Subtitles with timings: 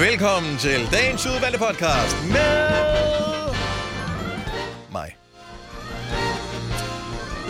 [0.00, 2.68] Velkommen til dagens udvalgte podcast med
[4.92, 5.16] mig.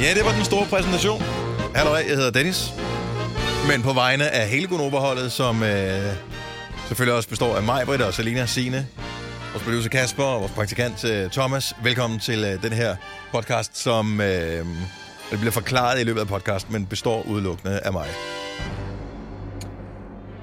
[0.01, 1.23] Ja, det var den store præsentation.
[1.75, 2.71] Hallo, jeg hedder Dennis.
[3.71, 6.13] Men på vegne af hele Gunoverholdet, som øh,
[6.87, 8.87] selvfølgelig også består af mig, Britta og Selina Sine,
[9.53, 11.75] vores producer Kasper og vores praktikant øh, Thomas.
[11.83, 12.97] Velkommen til øh, den her
[13.33, 14.67] podcast, som øh,
[15.31, 18.09] det bliver forklaret i løbet af podcasten, men består udelukkende af mig.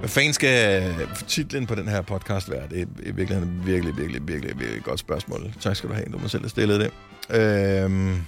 [0.05, 0.93] Hvad fanden skal
[1.27, 2.69] titlen på den her podcast være?
[2.69, 5.54] Det er i virkeligheden virkelig, virkelig, virkelig, virkelig godt spørgsmål.
[5.59, 6.91] Tak skal du have, du må selv have stillet det.
[7.29, 8.25] Øhm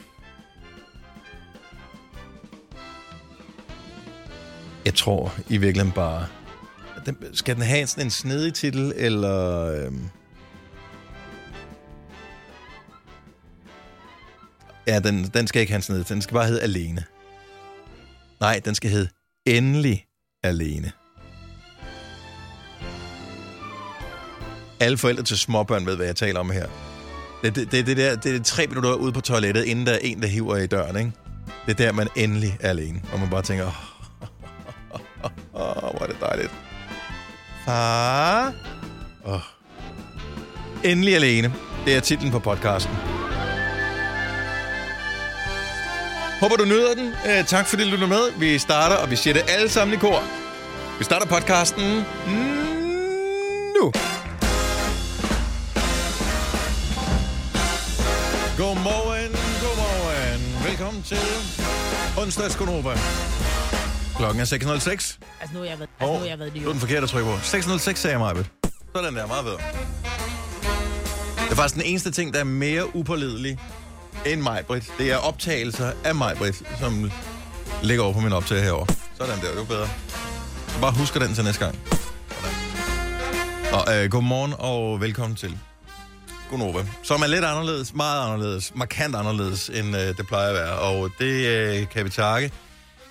[4.85, 6.27] jeg tror i virkeligheden bare...
[7.05, 9.65] Den, skal den have sådan en snedig titel, eller...
[9.85, 10.09] Øhm
[14.87, 17.03] ja, den, den skal ikke have en snedig Den skal bare hedde Alene.
[18.39, 19.09] Nej, den skal hedde
[19.45, 20.05] Endelig
[20.43, 20.91] Alene.
[24.79, 26.65] Alle forældre til småbørn ved, hvad jeg taler om her.
[27.43, 29.99] Det, det, det, det, der, det er tre minutter ude på toilettet, inden der er
[30.01, 31.11] en, der hiver i døren, ikke?
[31.65, 33.01] Det er der, man endelig er alene.
[33.13, 33.71] Og man bare tænker, åh,
[34.91, 36.51] oh, oh, oh, oh, hvor er det dejligt.
[37.65, 38.53] Far?
[39.25, 39.39] Oh.
[40.83, 41.53] Endelig alene.
[41.85, 42.95] Det er titlen på podcasten.
[46.41, 47.07] Håber, du nyder den.
[47.07, 48.39] Øh, tak fordi du lytter med.
[48.39, 50.23] Vi starter, og vi siger det alle sammen i kor.
[50.99, 52.05] Vi starter podcasten
[53.81, 53.91] nu.
[61.07, 61.17] Til
[62.17, 62.97] onsdags Gunova.
[64.15, 65.17] Klokken er 6.06.
[65.41, 67.09] Altså nu har jeg været, altså, nu har jeg været er New den forkerte at
[67.09, 67.35] trykke på.
[67.35, 68.45] 6.06 sagde jeg mig,
[68.95, 69.57] Sådan der, meget bedre.
[71.43, 73.59] Det er faktisk den eneste ting, der er mere upålidelig
[74.25, 74.93] end mig, Britt.
[74.97, 77.11] Det er optagelser af mig, Britt, som
[77.83, 78.95] ligger over på min optag herovre.
[79.17, 79.89] Sådan der, det var bedre.
[80.67, 81.79] Så bare husker den til næste gang.
[83.73, 85.57] Og, øh, godmorgen og velkommen til
[86.49, 90.71] Gunova, som er lidt anderledes, meget anderledes, markant anderledes, end øh, det plejer at være.
[90.71, 92.51] Og det øh, kan vi takke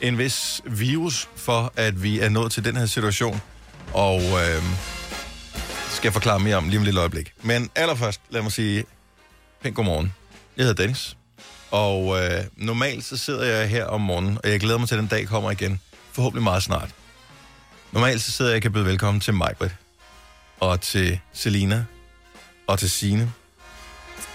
[0.01, 3.41] en vis virus for, at vi er nået til den her situation.
[3.93, 4.63] Og øh,
[5.91, 7.33] skal jeg forklare mere om lige om et lille øjeblik.
[7.43, 8.85] Men allerførst, lad mig sige
[9.63, 10.13] pænt godmorgen.
[10.57, 11.17] Jeg hedder Dennis.
[11.71, 15.01] Og øh, normalt så sidder jeg her om morgenen, og jeg glæder mig til, at
[15.01, 15.81] den dag kommer igen.
[16.13, 16.91] Forhåbentlig meget snart.
[17.93, 19.77] Normalt så sidder jeg og kan byde velkommen til Majbrit.
[20.61, 21.85] Og til Selina
[22.67, 23.33] og til Sine.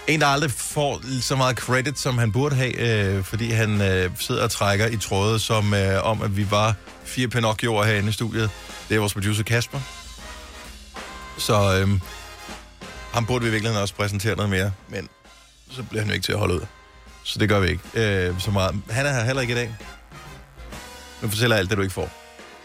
[0.06, 4.10] En, der aldrig får så meget credit, som han burde have, øh, fordi han øh,
[4.18, 8.12] sidder og trækker i trådet som øh, om, at vi var fire Pinocchioer herinde i
[8.12, 8.50] studiet.
[8.88, 9.80] Det er vores producer Kasper.
[11.38, 12.00] Så øh,
[13.12, 15.08] ham burde vi i virkeligheden også præsentere noget mere, men
[15.70, 16.66] så bliver han jo ikke til at holde ud.
[17.24, 18.80] Så det gør vi ikke øh, så meget.
[18.90, 19.76] Han er her heller ikke i dag.
[21.22, 22.10] Nu fortæller alt det, du ikke får.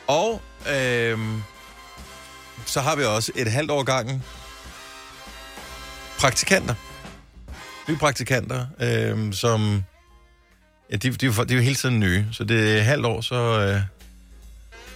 [0.07, 1.19] Og øh,
[2.65, 4.23] så har vi også et halvt år gangen
[6.19, 6.73] praktikanter.
[7.89, 9.83] Nye praktikanter, øh, som...
[10.91, 12.83] Ja, de, de, er jo- de er jo hele tiden nye, så det er et
[12.85, 13.81] halvt år, så, øh,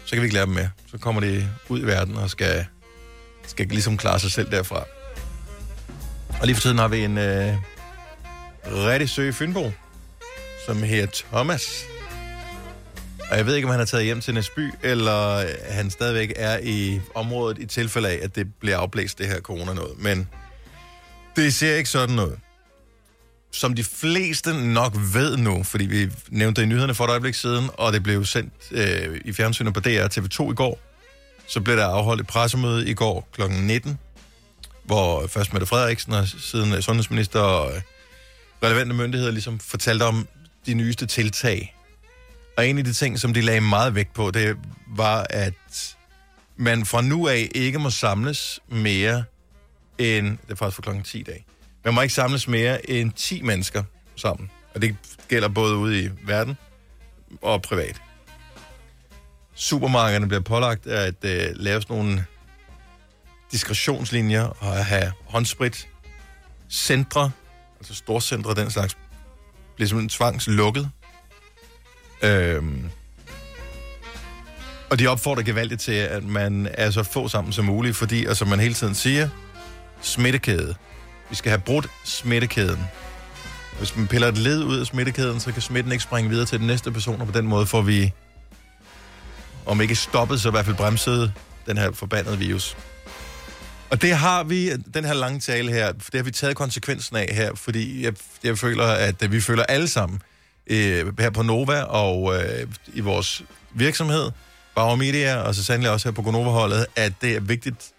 [0.06, 0.70] så kan vi ikke lære dem mere.
[0.92, 2.66] Så kommer de ud i verden og skal,
[3.48, 4.84] skal ligesom klare sig selv derfra.
[6.40, 7.56] Og lige for tiden har vi en øh,
[8.66, 9.72] rigtig søg i Fynbo,
[10.66, 11.84] som hedder Thomas.
[13.32, 16.34] Og jeg ved ikke, om han er taget hjem til Næsby, eller øh, han stadigvæk
[16.36, 20.00] er i området i tilfælde af, at det bliver afblæst, det her corona noget.
[20.00, 20.28] Men
[21.36, 22.38] det ser ikke sådan ud.
[23.52, 27.36] Som de fleste nok ved nu, fordi vi nævnte det i nyhederne for et øjeblik
[27.36, 30.80] siden, og det blev sendt øh, i fjernsynet på DR TV2 i går,
[31.48, 33.42] så blev der afholdt et pressemøde i går kl.
[33.50, 34.00] 19,
[34.84, 37.82] hvor først Mette Frederiksen og siden øh, sundhedsminister og øh,
[38.64, 40.28] relevante myndigheder ligesom fortalte om
[40.66, 41.76] de nyeste tiltag.
[42.58, 45.96] Og en af de ting, som de lagde meget vægt på, det var, at
[46.58, 49.24] man fra nu af ikke må samles mere
[50.02, 51.46] end, det er faktisk for klokken 10 i dag,
[51.86, 53.84] man må ikke samles mere end 10 mennesker
[54.16, 54.52] sammen.
[54.76, 54.96] Og det
[55.28, 56.58] gælder både ude i verden
[57.42, 58.02] og privat.
[59.56, 62.26] Supermarkederne bliver pålagt at øh, lave sådan nogle
[63.52, 65.88] diskretionslinjer og at have håndsprit.
[66.70, 67.32] Centre,
[67.80, 68.98] altså storcentre, den slags,
[69.76, 70.90] bliver simpelthen tvangslukket.
[72.22, 72.90] Øhm,
[74.90, 78.38] og de opfordrer gevaldigt til, at man er så få sammen som muligt, fordi, og
[78.38, 79.30] som man hele tiden siger,
[80.02, 80.76] smittekæde.
[81.30, 82.80] Vi skal have brudt smittekæden.
[83.78, 86.60] Hvis man piller et led ud af smittekæden, så kan smitten ikke springe videre til
[86.60, 88.14] den næste person, og på den måde får vi,
[89.66, 91.34] om ikke stoppet, så i hvert fald bremset
[91.66, 92.78] den her forbandede virus.
[93.90, 97.30] Og det har vi, den her lange tale her, det har vi taget konsekvensen af
[97.34, 98.14] her, fordi jeg,
[98.44, 100.22] jeg føler, at vi føler alle sammen
[100.68, 103.44] øh, her på Nova og øh, i vores
[103.74, 104.32] virksomhed,
[104.76, 107.92] Bauer Media, og så sandelig også her på Gonova-holdet, at det er vigtigt,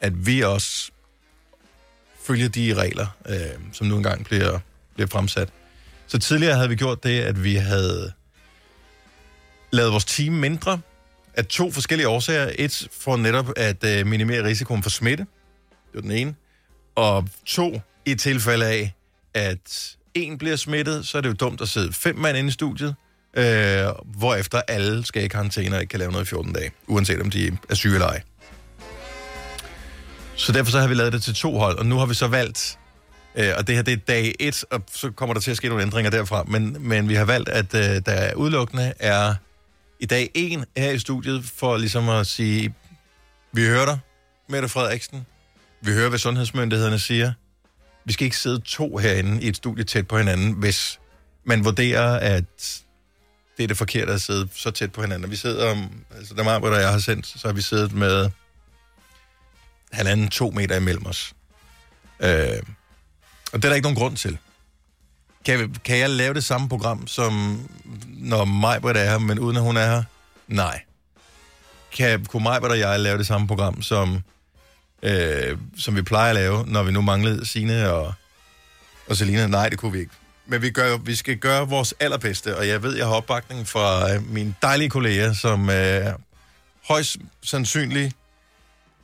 [0.00, 0.90] at vi også
[2.24, 3.36] følger de regler, øh,
[3.72, 4.58] som nu engang bliver,
[4.94, 5.48] bliver fremsat.
[6.06, 8.12] Så tidligere havde vi gjort det, at vi havde
[9.70, 10.80] lavet vores team mindre
[11.34, 12.50] af to forskellige årsager.
[12.58, 15.26] Et for netop at øh, minimere risikoen for smitte.
[15.70, 16.34] Det var den ene.
[16.94, 18.94] Og to, i tilfælde af,
[19.34, 22.52] at en bliver smittet, så er det jo dumt at sidde fem mand inde i
[22.52, 22.94] studiet,
[23.34, 27.20] øh, hvorefter alle skal i karantæne og ikke kan lave noget i 14 dage, uanset
[27.20, 28.22] om de er syge eller ej.
[30.40, 32.26] Så derfor så har vi lavet det til to hold, og nu har vi så
[32.26, 32.78] valgt,
[33.34, 35.68] øh, og det her det er dag et, og så kommer der til at ske
[35.68, 39.34] nogle ændringer derfra, men, men vi har valgt, at øh, der udelukkende er
[40.00, 42.74] i dag en her i studiet, for ligesom at sige,
[43.52, 43.98] vi hører dig,
[44.48, 45.26] Mette Frederiksen,
[45.80, 47.32] vi hører, hvad sundhedsmyndighederne siger,
[48.04, 51.00] vi skal ikke sidde to herinde i et studie tæt på hinanden, hvis
[51.44, 52.82] man vurderer, at
[53.56, 55.30] det er det forkerte at sidde så tæt på hinanden.
[55.30, 55.76] Vi sidder,
[56.16, 58.30] altså der meget, jeg har sendt, så har vi siddet med
[59.92, 61.32] halvanden, to meter imellem os.
[62.20, 62.62] Øh,
[63.52, 64.38] og det er der ikke nogen grund til.
[65.44, 67.60] Kan, kan jeg lave det samme program, som
[68.06, 70.02] når Majbert er her, men uden at hun er her?
[70.48, 70.82] Nej.
[71.96, 74.22] Kan, kunne Majbert og jeg lave det samme program, som,
[75.02, 78.14] øh, som vi plejer at lave, når vi nu manglede Sine og,
[79.08, 79.46] og Selina?
[79.46, 80.12] Nej, det kunne vi ikke.
[80.46, 84.14] Men vi, gør, vi skal gøre vores allerbedste, og jeg ved, jeg har opbakning fra
[84.14, 86.06] øh, mine dejlige kolleger, som øh,
[86.88, 88.16] højst sandsynligt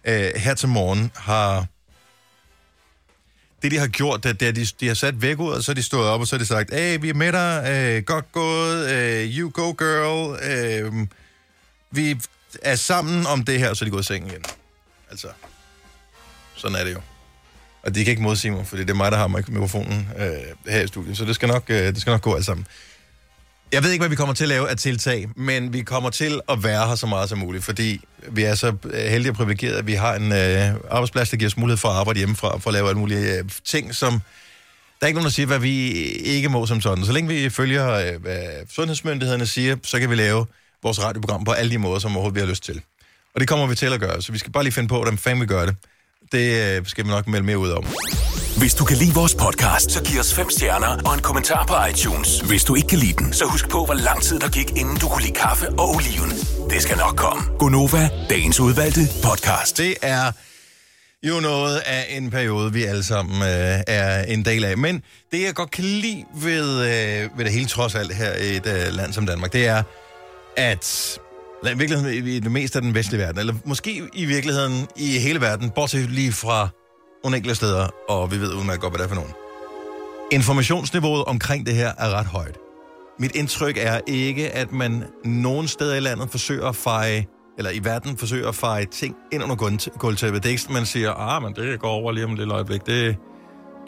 [0.06, 1.66] øh, her til morgen har...
[3.62, 5.72] Det, de har gjort, det er, at de, de har sat væk ud, og så
[5.72, 8.02] er de stået op, og så har de sagt, hey, vi er med dig, øh,
[8.02, 11.06] godt gået, øh, you go girl, øh,
[11.90, 12.20] vi
[12.62, 14.44] er sammen om det her, og så er de gået i seng igen.
[15.10, 15.28] Altså,
[16.54, 17.00] sådan er det jo.
[17.82, 20.80] Og de kan ikke modsige mig, fordi det er mig, der har mikrofonen øh, her
[20.80, 22.66] i studiet, så det skal, nok, øh, det skal nok gå alt sammen.
[23.72, 26.40] Jeg ved ikke, hvad vi kommer til at lave af tiltag, men vi kommer til
[26.48, 29.78] at være her så meget som muligt, fordi vi er så øh, heldige og privilegerede,
[29.78, 32.70] at vi har en øh, arbejdsplads, der giver os mulighed for at arbejde hjemmefra, for
[32.70, 34.12] at lave alle mulige øh, ting, som...
[35.00, 37.04] Der er ikke nogen, der siger, hvad vi ikke må som sådan.
[37.04, 40.46] Så længe vi følger, øh, hvad sundhedsmyndighederne siger, så kan vi lave
[40.82, 42.80] vores radioprogram på alle de måder, som overhovedet vi har lyst til.
[43.34, 45.18] Og det kommer vi til at gøre, så vi skal bare lige finde på, hvordan
[45.18, 45.76] fanden vi gør det.
[46.32, 47.84] Det øh, skal vi nok melde mere ud om.
[48.58, 51.74] Hvis du kan lide vores podcast, så giv os fem stjerner og en kommentar på
[51.90, 52.40] iTunes.
[52.40, 54.96] Hvis du ikke kan lide den, så husk på, hvor lang tid der gik, inden
[54.96, 56.30] du kunne lide kaffe og oliven.
[56.70, 57.42] Det skal nok komme.
[57.58, 59.78] Gonova, dagens udvalgte podcast.
[59.78, 60.32] Det er
[61.22, 64.78] jo noget af en periode, vi alle sammen øh, er en del af.
[64.78, 68.56] Men det, jeg godt kan lide ved, øh, ved det hele trods alt her i
[68.56, 69.82] et øh, land som Danmark, det er,
[70.56, 71.18] at
[71.64, 75.40] i virkeligheden i det meste af den vestlige verden, eller måske i virkeligheden i hele
[75.40, 76.68] verden, bortset lige fra
[77.24, 79.32] nogle enkelte steder, og vi ved udmærket godt, hvad det er for nogen.
[80.32, 82.58] Informationsniveauet omkring det her er ret højt.
[83.18, 87.26] Mit indtryk er ikke, at man nogen steder i landet forsøger at feje,
[87.58, 89.56] eller i verden forsøger at feje ting ind under
[89.98, 90.42] gulvtæppet.
[90.42, 92.86] Det er ikke man siger, ah, men det går over lige om et lille øjeblik.
[92.86, 93.16] Det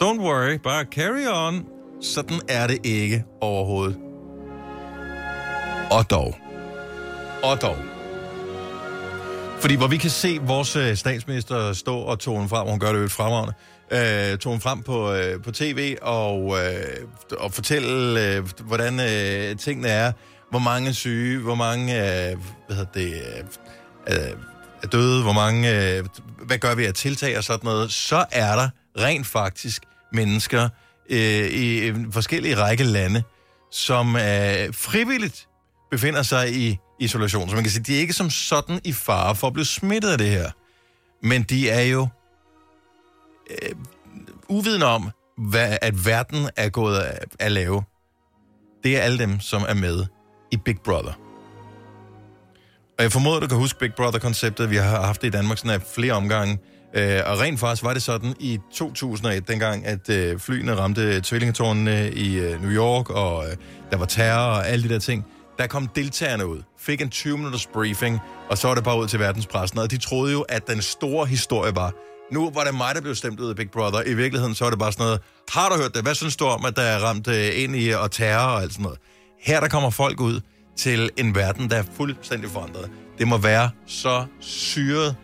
[0.03, 1.65] don't worry, bare carry on.
[2.01, 3.97] Sådan er det ikke overhovedet.
[5.91, 6.35] Og dog.
[7.43, 7.98] Og dog.
[9.61, 12.91] Fordi hvor vi kan se vores øh, statsminister stå og tone frem, og hun gør
[12.91, 13.53] det jo et fremragende,
[13.91, 19.87] øh, tone frem på, øh, på tv og, øh, og fortælle, øh, hvordan øh, tingene
[19.87, 20.11] er,
[20.49, 23.13] hvor mange syge, hvor mange øh, hvad hedder det,
[24.07, 24.15] øh,
[24.83, 26.05] er døde, hvor mange, øh,
[26.45, 28.69] hvad gør vi af tiltag og sådan noget, så er der
[28.99, 29.83] rent faktisk
[30.13, 30.69] mennesker
[31.09, 33.23] øh, i forskellige række lande,
[33.71, 35.47] som øh, frivilligt
[35.91, 37.49] befinder sig i isolation.
[37.49, 40.09] Så man kan sige, de er ikke som sådan i fare for at blive smittet
[40.09, 40.51] af det her.
[41.23, 42.07] Men de er jo
[43.49, 43.75] øh,
[44.49, 47.83] uvidende om, hvad, at verden er gået af, at lave.
[48.83, 50.05] Det er alle dem, som er med
[50.51, 51.13] i Big Brother.
[52.97, 54.69] Og jeg formoder, du kan huske Big Brother-konceptet.
[54.69, 56.57] Vi har haft det i Danmark sådan af flere omgange.
[56.93, 62.11] Øh, og rent faktisk var det sådan i 2001, dengang at øh, flyene ramte tvillingetårnene
[62.11, 63.55] i øh, New York, og øh,
[63.91, 65.25] der var terror og alle de der ting
[65.59, 69.19] der kom deltagerne ud, fik en 20-minutters briefing, og så var det bare ud til
[69.19, 71.93] verdenspressen, og de troede jo, at den store historie var,
[72.31, 74.03] nu var det mig, der blev stemt ud af Big Brother.
[74.05, 76.01] I virkeligheden så var det bare sådan noget, har du hørt det?
[76.03, 78.71] Hvad synes du om, at der er ramt øh, ind i og terror og alt
[78.71, 78.99] sådan noget?
[79.41, 80.41] Her der kommer folk ud
[80.77, 82.91] til en verden, der er fuldstændig forandret.
[83.17, 85.15] Det må være så syret,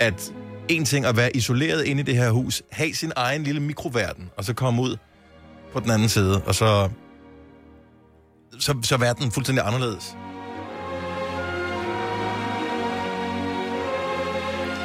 [0.00, 0.32] at
[0.68, 4.30] en ting at være isoleret inde i det her hus, have sin egen lille mikroverden,
[4.38, 4.96] og så komme ud
[5.72, 6.88] på den anden side, og så
[8.58, 10.16] så, så er verden fuldstændig anderledes.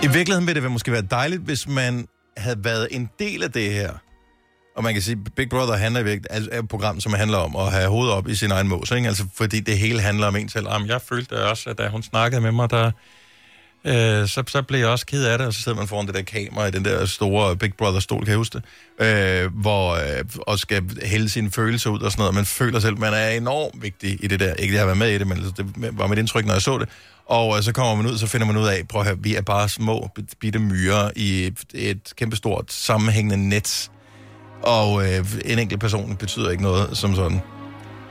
[0.03, 3.73] I virkeligheden ville det måske være dejligt, hvis man havde været en del af det
[3.73, 3.91] her.
[4.75, 7.55] Og man kan sige, Big Brother handler i altså er et program, som handler om
[7.55, 9.07] at have hovedet op i sin egen mås, ikke?
[9.07, 10.67] Altså, fordi det hele handler om en selv.
[10.71, 12.91] Jamen, jeg følte også, at da hun snakkede med mig, der,
[13.85, 16.15] øh, så, så blev jeg også ked af det, og så sidder man foran det
[16.15, 18.59] der kamera i den der store Big Brother-stol, kan jeg huske
[18.99, 22.35] det, øh, hvor, øh, og skal hælde sine følelser ud og sådan noget.
[22.35, 24.53] Man føler selv, man er enormt vigtig i det der.
[24.53, 26.53] Ikke at jeg har været med i det, men altså, det var mit indtryk, når
[26.53, 26.89] jeg så det.
[27.25, 29.35] Og øh, så kommer man ud, så finder man ud af, prøv at høre, vi
[29.35, 30.09] er bare små,
[30.39, 33.91] bitte myrer i et, et kæmpestort sammenhængende net.
[34.63, 37.41] Og øh, en enkelt person betyder ikke noget som sådan.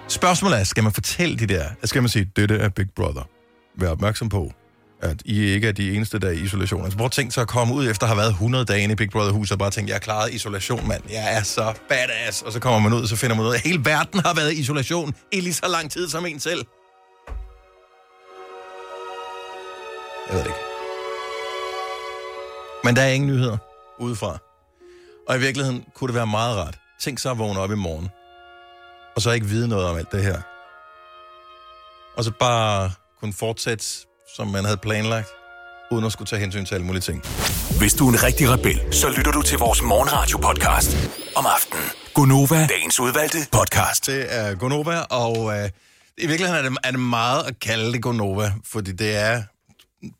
[0.08, 3.28] Spørgsmålet er, skal man fortælle de der, skal man sige, dette er Big Brother?
[3.78, 4.52] Vær opmærksom på,
[5.02, 6.84] at I ikke er de eneste, der er i isolation.
[6.84, 8.96] Altså, hvor tænkt så at komme ud efter at have været 100 dage inde i
[8.96, 11.02] Big Brother-huset og bare tænke, jeg har klaret isolation, mand.
[11.10, 12.42] Jeg er så badass.
[12.42, 14.34] Og så kommer man ud, og så finder man ud af, at hele verden har
[14.34, 16.66] været i isolation i lige så lang tid som en selv.
[20.28, 20.60] Jeg ved det ikke.
[22.84, 23.56] Men der er ingen nyheder
[23.98, 24.38] udefra.
[25.28, 26.78] Og i virkeligheden kunne det være meget rart.
[27.00, 28.08] Tænk så at vågne op i morgen.
[29.16, 30.40] Og så ikke vide noget om alt det her.
[32.16, 32.90] Og så bare
[33.20, 33.84] kunne fortsætte,
[34.36, 35.28] som man havde planlagt,
[35.90, 37.22] uden at skulle tage hensyn til alle mulige ting.
[37.78, 40.96] Hvis du er en rigtig rebel, så lytter du til vores morgenradio-podcast
[41.36, 41.84] om aftenen.
[42.14, 44.06] Gunova, dagens udvalgte podcast.
[44.06, 45.70] Det er Gonova, og øh,
[46.18, 49.42] i virkeligheden er det, er det meget at kalde det Gonova, fordi det er,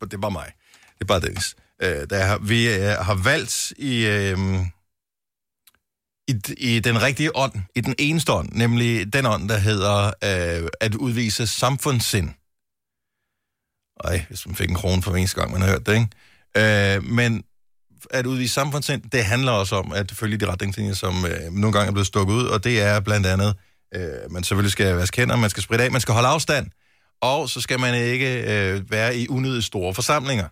[0.01, 0.51] det er bare mig.
[0.93, 1.55] Det er bare Dennis.
[1.81, 4.37] Øh, der har, vi øh, har valgt i, øh,
[6.27, 10.69] i, i den rigtige ånd, i den eneste ånd, nemlig den ånd, der hedder øh,
[10.81, 12.29] at udvise samfundssind.
[14.03, 16.95] Ej, hvis man fik en krone for eneste gang, man har hørt det, ikke?
[16.95, 17.43] Øh, men
[18.11, 21.87] at udvise samfundssind, det handler også om at følge de retningslinjer, som øh, nogle gange
[21.87, 23.55] er blevet stukket ud, og det er blandt andet,
[23.95, 26.67] øh, man selvfølgelig skal vaske hænder, man skal spritte af, man skal holde afstand,
[27.21, 30.47] og så skal man ikke øh, være i unødigt store forsamlinger.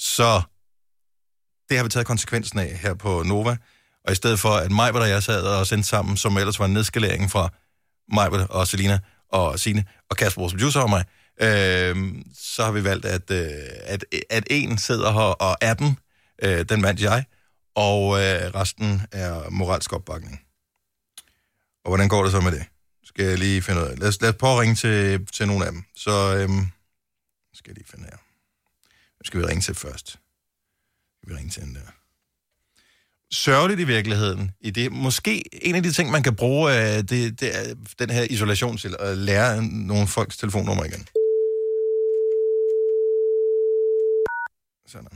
[0.00, 0.42] Så
[1.68, 3.56] det har vi taget konsekvensen af her på Nova.
[4.04, 6.64] Og i stedet for, at mig, og jeg sad og sendte sammen, som ellers var
[6.64, 7.48] en nedskalering fra
[8.12, 8.98] mig og Selina
[9.32, 11.04] og Sine og Kasper, vores producer og mig,
[11.40, 13.48] øh, så har vi valgt, at, øh,
[13.84, 15.98] at, at en sidder her og er den,
[16.42, 17.24] øh, den vandt jeg,
[17.74, 20.40] og øh, resten er moralsk opbakning.
[21.84, 22.64] Og hvordan går det så med det?
[23.04, 23.98] Skal jeg lige finde ud af.
[23.98, 25.84] Lad os, lad os prøve at ringe til, til nogle af dem.
[25.96, 26.48] Så øh,
[27.54, 28.16] skal jeg lige finde her.
[29.16, 30.08] Hvem skal vi ringe til først?
[30.08, 31.80] Skal vi ringe til den der?
[33.32, 34.50] Sørgeligt i virkeligheden.
[34.60, 34.92] I det.
[34.92, 38.76] Måske en af de ting, man kan bruge, øh, det, det er den her isolation
[38.76, 41.06] til at lære nogle folks telefonnummer igen.
[44.92, 45.08] Sådan.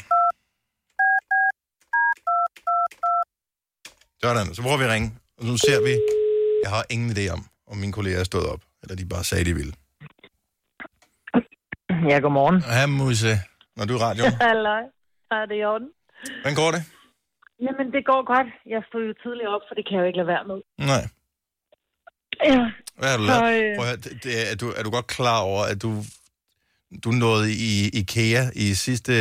[4.22, 5.10] Sådan, så prøver vi at ringe.
[5.38, 5.92] Og nu ser vi,
[6.62, 9.44] jeg har ingen idé om, om mine kolleger er stået op, eller de bare sagde,
[9.44, 9.72] de ville.
[12.10, 12.58] Ja, godmorgen.
[12.62, 13.34] Hej, Musse.
[13.76, 14.32] Når du er i radioen.
[14.48, 14.82] Halløj.
[15.30, 15.88] Er det i orden?
[16.42, 16.82] Hvordan går det?
[17.64, 18.48] Jamen, det går godt.
[18.74, 20.58] Jeg stod jo tidligt op, for det kan jeg jo ikke lade være med.
[20.92, 21.04] Nej.
[22.50, 22.60] Ja,
[22.98, 23.64] Hvad har du Så, lavet?
[23.64, 25.90] øh, Prøv at høre, det, det, er, du, er du godt klar over, at du,
[27.04, 29.12] du nåede i IKEA i sidste...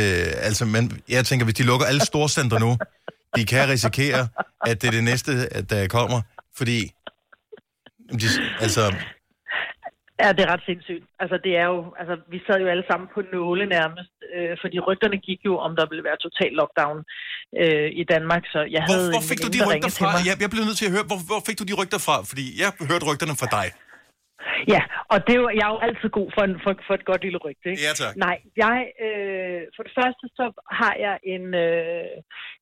[0.48, 2.76] Altså, men jeg tænker, hvis de lukker alle storcenter nu,
[3.36, 4.28] de kan risikere,
[4.66, 6.20] at det er det næste, at der kommer,
[6.56, 6.92] fordi...
[8.20, 8.26] De,
[8.60, 8.82] altså,
[10.22, 11.04] ja, det er ret sindssygt.
[11.22, 14.76] Altså, det er jo, altså, vi sad jo alle sammen på nåle nærmest, øh, fordi
[14.88, 16.98] rygterne gik jo, om der ville være total lockdown
[17.62, 20.10] øh, i Danmark, så jeg hvor, havde hvor fik du de rygter fra?
[20.28, 22.16] Jeg, jeg blev nødt til at høre, hvor, hvor fik du de rygter fra?
[22.30, 23.66] Fordi jeg hørte rygterne fra dig.
[24.74, 24.82] Ja,
[25.12, 27.22] og det er jo, jeg er jo altid god for, en, for, for et godt
[27.26, 27.82] lille rygte, ikke?
[27.86, 28.14] Ja, tak.
[28.26, 30.44] Nej, jeg, øh, for det første så
[30.80, 32.14] har jeg en, øh,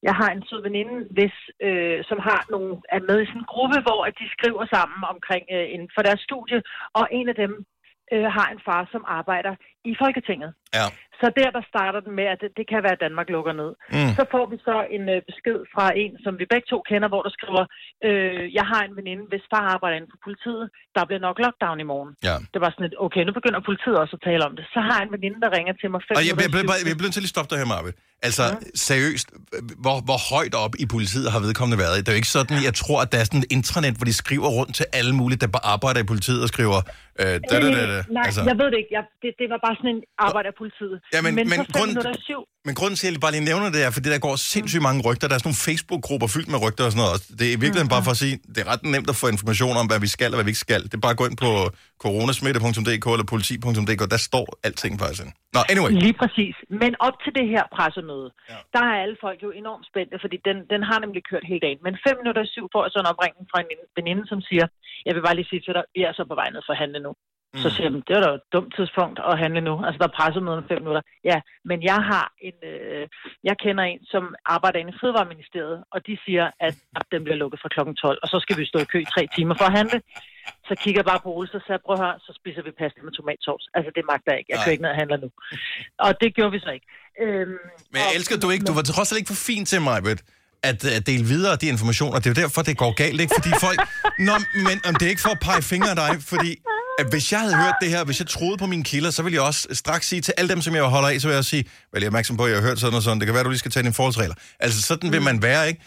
[0.09, 3.53] jeg har en sød veninde, hvis, øh, som har nogle, er med i sådan en
[3.55, 6.59] gruppe, hvor at de skriver sammen omkring øh, inden for deres studie,
[6.99, 7.53] og en af dem
[8.15, 9.55] øh, har en far, som arbejder
[9.91, 10.51] i Folketinget.
[10.79, 10.87] Ja.
[11.21, 13.71] Så der, der starter den med, at det, det kan være, at Danmark lukker ned.
[13.97, 14.13] Mm.
[14.19, 17.23] Så får vi så en øh, besked fra en, som vi begge to kender, hvor
[17.27, 17.65] der skriver,
[18.07, 20.65] øh, jeg har en veninde, hvis far arbejder inden for politiet,
[20.97, 22.13] der bliver nok lockdown i morgen.
[22.29, 22.37] Ja.
[22.55, 24.65] Det var sådan et, okay, nu begynder politiet også at tale om det.
[24.75, 26.89] Så har jeg en veninde, der ringer til mig fem Og jeg, jeg, jeg, jeg,
[26.91, 27.91] jeg bliver nødt til at lige stoppe dig her, Marve.
[28.23, 28.55] Altså, ja.
[28.75, 29.29] seriøst,
[29.85, 31.97] hvor, hvor højt op i politiet har vedkommende været?
[32.05, 34.13] Det er jo ikke sådan, jeg tror, at der er sådan et intranet, hvor de
[34.23, 36.79] skriver rundt til alle mulige, der bare arbejder i politiet og skriver...
[37.21, 37.99] Øh, da, da, da, da.
[37.99, 38.43] Øh, Nej, altså.
[38.51, 38.93] jeg ved det ikke.
[38.99, 40.97] Jeg, det, det var bare sådan en arbejder af politiet.
[41.15, 42.41] Ja, men- men men så grund- minutter i syv.
[42.67, 45.01] Men grunden til, at jeg bare lige nævner det, er, fordi der går sindssygt mange
[45.09, 45.25] rygter.
[45.29, 47.19] Der er sådan nogle Facebook-grupper fyldt med rygter og sådan noget.
[47.39, 49.75] Det er i virkeligheden bare for at sige, det er ret nemt at få information
[49.81, 50.81] om, hvad vi skal og hvad vi ikke skal.
[50.91, 51.51] Det er bare at gå ind på
[52.05, 54.03] coronasmitte.dk eller politi.dk.
[54.15, 55.23] Der står alting faktisk.
[55.25, 55.33] ind.
[55.57, 55.91] Nå, anyway.
[56.07, 56.55] Lige præcis.
[56.83, 58.59] Men op til det her pressemøde, Ja.
[58.75, 61.81] der er alle folk jo enormt spændte, fordi den, den har nemlig kørt hele dagen.
[61.87, 64.67] Men fem minutter i syv får jeg så en opringning fra en veninde, som siger,
[65.07, 66.81] jeg vil bare lige sige til dig, vi er så på vej ned for at
[66.85, 67.13] handle nu.
[67.63, 69.75] Så siger jeg, det er da et dumt tidspunkt at handle nu.
[69.87, 71.03] Altså, der er pressemøde om fem minutter.
[71.31, 71.39] Ja,
[71.71, 73.05] men jeg har en, øh,
[73.49, 74.23] jeg kender en, som
[74.57, 76.75] arbejder inde i Fødevareministeriet, og de siger, at
[77.13, 79.23] den bliver lukket fra klokken 12, og så skal vi stå i kø i tre
[79.37, 79.99] timer for at handle.
[80.69, 82.99] Så kigger jeg bare på Ole, så sagde prøv at høre, så spiser vi pasta
[83.07, 83.65] med tomatsovs.
[83.77, 84.51] Altså, det magter jeg ikke.
[84.53, 85.29] Jeg kører ikke ned og handler nu.
[86.07, 86.87] Og det gjorde vi så ikke.
[87.23, 87.57] Øhm,
[87.93, 88.65] Men jeg og- elsker du ikke.
[88.71, 90.21] Du var trods alt ikke for fint til mig, Britt,
[90.71, 92.17] at, at dele videre de informationer.
[92.21, 93.35] Det er jo derfor, det går galt, ikke?
[93.39, 93.79] Fordi folk...
[94.29, 94.35] Nå,
[94.69, 96.51] men om det er ikke for at pege fingre af dig, fordi
[97.01, 99.37] at hvis jeg havde hørt det her, hvis jeg troede på mine kilder, så ville
[99.39, 101.55] jeg også straks sige til alle dem, som jeg holder af, så vil jeg også
[101.57, 103.19] sige, vel, jeg er opmærksom på, at jeg har hørt sådan og sådan.
[103.21, 104.37] Det kan være, du lige skal tage dine forholdsregler.
[104.65, 105.81] Altså, sådan vil man være, ikke?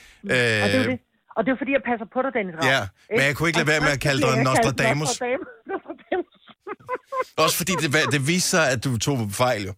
[0.63, 0.99] Og det er Øh, det.
[1.37, 2.67] Og det er fordi, jeg passer på dig, Dennis Ravn.
[2.73, 2.81] Ja,
[3.15, 5.09] men jeg kunne ikke lade være med at kalde dig Nostradamus.
[5.71, 6.35] Nostradamus.
[7.45, 9.73] også fordi det, det viste sig, at du tog fejl, jo.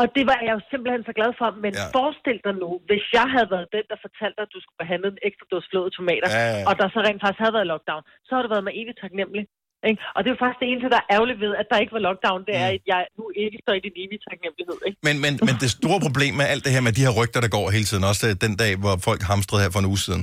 [0.00, 1.48] Og det var jeg jo simpelthen så glad for.
[1.64, 1.86] Men Ja.
[1.98, 5.06] forestil dig nu, hvis jeg havde været den, der fortalte dig, at du skulle behandle
[5.14, 6.64] en ekstra dåse flåede tomater, Ja, ja, ja.
[6.68, 9.44] og der så rent faktisk havde været lockdown, så har det været mig evigt taknemmelig.
[9.90, 9.98] Ikke?
[10.14, 12.02] Og det er jo faktisk det eneste, der er ærgerligt ved, at der ikke var
[12.08, 12.62] lockdown, det Mm.
[12.62, 14.78] er, at jeg nu ikke står i din evige taknemmelighed.
[14.88, 14.98] Ikke?
[15.06, 17.50] Men, men, men det store problem med alt det her med de her rygter, der
[17.56, 20.22] går hele tiden, også den dag, hvor folk hamstrede her for en uge siden,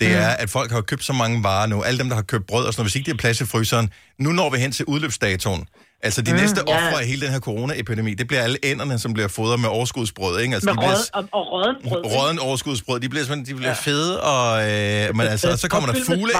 [0.00, 1.76] det er, at folk har købt så mange varer nu.
[1.82, 3.46] Alle dem, der har købt brød og sådan noget, hvis ikke de har plads i
[3.46, 3.86] fryseren,
[4.18, 5.66] nu når vi hen til udløbsdatoen.
[6.02, 6.76] Altså de næste ja.
[6.76, 10.40] ofre af hele den her coronaepidemi, det bliver alle ænderne, som bliver fodret med overskudsbrød.
[10.40, 10.54] Ikke?
[10.54, 12.04] Altså, Med de bliver, rød, og, og røden brød.
[12.04, 13.74] råden overskudsbrød, de bliver, de bliver ja.
[13.74, 16.32] fede, og, øh, men altså, så kommer der fugle.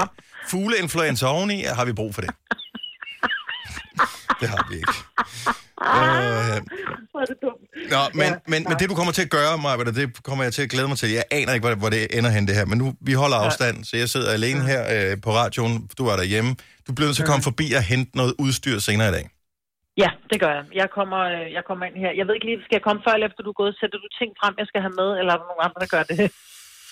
[0.51, 2.31] Fugleinfluenza oveni, har vi brug for det?
[4.41, 4.97] det har vi ikke.
[5.97, 6.57] Øh.
[7.93, 10.63] Nå, men, men, men det du kommer til at gøre, Maja, det kommer jeg til
[10.67, 11.09] at glæde mig til.
[11.19, 13.75] Jeg aner ikke, hvor, hvor det ender hen det her, men nu, vi holder afstand,
[13.89, 16.51] så jeg sidder alene her øh, på radioen, du er derhjemme.
[16.87, 19.25] Du bliver nødt til at komme forbi og hente noget udstyr senere i dag.
[20.03, 20.63] Ja, det gør jeg.
[20.81, 22.11] Jeg kommer, øh, jeg kommer ind her.
[22.19, 23.73] Jeg ved ikke lige, skal jeg komme før eller efter du er gået?
[23.79, 26.03] Sætter du ting frem, jeg skal have med, eller er der nogen andre, der gør
[26.11, 26.17] det?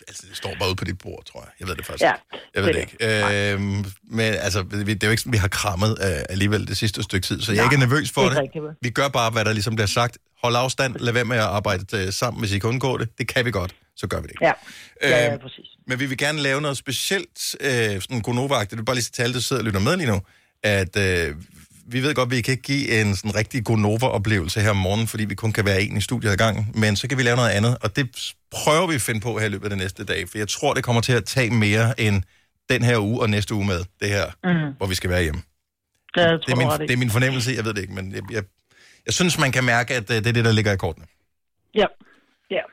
[0.07, 1.49] Altså, det står bare ude på dit bord, tror jeg.
[1.59, 2.45] Jeg ved det faktisk Ja, ikke.
[2.55, 2.93] Jeg ved det det
[3.31, 3.53] ikke.
[3.53, 6.77] Øhm, men altså, vi- det er jo ikke sådan, vi har krammet øh, alligevel det
[6.77, 8.39] sidste stykke tid, så jeg er ikke nervøs for det det.
[8.41, 8.63] rigtigt.
[8.81, 10.17] Vi gør bare, hvad der ligesom bliver sagt.
[10.43, 13.09] Hold afstand, lad være med at arbejde øh, sammen, hvis I kan undgå det.
[13.17, 14.35] Det kan vi godt, så gør vi det.
[14.41, 14.51] Ja,
[15.01, 15.65] ja, ja Øhm, præcis.
[15.87, 18.69] Men vi vil gerne lave noget specielt, øh, sådan Gonova-agtigt.
[18.71, 20.21] Det er bare lige sige til alle, der sidder og lytter med lige nu,
[20.63, 21.35] at øh,
[21.93, 25.07] vi ved godt, at vi kan ikke give en sådan rigtig Gonova-oplevelse her om morgenen,
[25.07, 26.63] fordi vi kun kan være en i studiet ad gangen.
[26.81, 28.05] Men så kan vi lave noget andet, og det
[28.51, 30.73] prøver vi at finde på her i løbet af det næste dag, for jeg tror,
[30.73, 32.23] det kommer til at tage mere end
[32.69, 34.73] den her uge og næste uge med det her, Mm.
[34.77, 35.41] hvor vi skal være hjemme.
[36.15, 38.23] Det, tror Det er, min, det er min fornemmelse, jeg ved det ikke, men jeg,
[38.31, 38.43] jeg,
[39.05, 41.05] jeg synes, man kan mærke, at øh, det er det, der ligger i kortene.
[41.81, 41.87] Ja,
[42.55, 42.63] ja.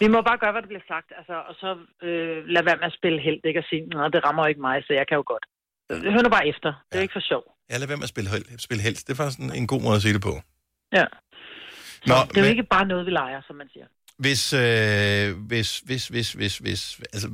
[0.00, 1.68] Vi må bare gøre, hvad der bliver sagt, altså, og så
[2.06, 4.76] øh, lad være med at spille held, ikke at sige, nej, det rammer ikke mig,
[4.86, 5.44] så jeg kan jo godt.
[6.14, 6.70] Hør nu bare efter.
[6.88, 7.02] Det er Ja.
[7.02, 7.44] ikke for sjov.
[7.72, 9.06] Ja, lad være med at spille, spille helst.
[9.06, 10.34] Det er faktisk en, en god måde at sige det på.
[10.98, 11.04] Ja.
[12.06, 13.84] Nå, Det er jo men- ikke bare noget, vi leger, som man siger.
[14.18, 17.28] Hvis, øh, hvis, hvis, hvis, hvis, hvis, altså,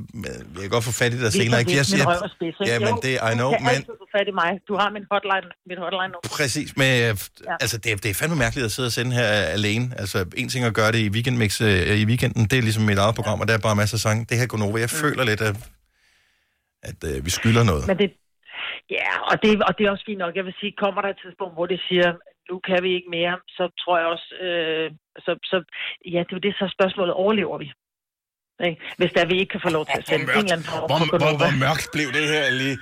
[0.53, 1.59] jeg kan godt få fat i dig senere.
[1.59, 1.69] Ikke?
[1.71, 2.71] hvis, Jeg ikke?
[2.71, 4.51] ja, men det, I du know, men få fat i mig.
[4.67, 6.19] Du har min hotline, mit hotline nu.
[6.37, 7.17] præcis, men øh,
[7.63, 9.23] altså, det, er- det er fandme mærkeligt at sidde og sende her
[9.57, 9.93] alene.
[9.97, 12.97] Altså, en ting at gøre det i weekendmix øh, i weekenden, det er ligesom mit
[12.97, 14.25] eget program, og der er bare masser af sange.
[14.29, 14.77] Det her går over.
[14.77, 15.55] Jeg føler lidt, at,
[16.83, 17.87] at øh, vi skylder noget.
[17.87, 18.09] Men det,
[18.97, 20.35] ja, og det, og det er også fint nok.
[20.35, 22.09] Jeg vil sige, kommer der et tidspunkt, hvor det siger,
[22.49, 24.87] nu kan vi ikke mere, så tror jeg også, øh,
[25.25, 25.57] så, så,
[26.13, 27.67] ja, det er jo det, så er spørgsmålet, overlever vi?
[28.67, 28.81] Ikke?
[28.99, 31.17] Hvis der vi ikke kan få lov til at sende en eller anden form hvor,
[31.23, 32.77] hvor, hvor mørkt blev det her lige,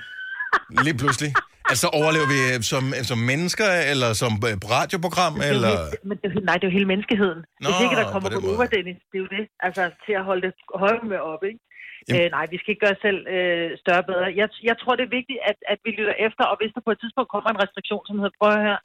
[0.84, 1.30] lige pludselig?
[1.72, 5.74] Altså, overlever vi øh, som, som mennesker, eller som øh, radioprogram, Det er eller...
[6.08, 7.40] Men det, er nej, det er jo hele menneskeheden.
[7.62, 8.70] Nå, Hvis ikke der på kommer Gonova, måde.
[8.76, 9.44] Dennis, det er jo det.
[9.66, 11.60] Altså, til at holde det med op, ikke?
[12.08, 14.26] Jamen- Øh, nej, vi skal ikke gøre os selv øh, større bedre.
[14.40, 16.92] Jeg, jeg tror, det er vigtigt, at, at vi lytter efter, og hvis der på
[16.94, 18.78] et tidspunkt kommer en restriktion, som hedder, prøv her,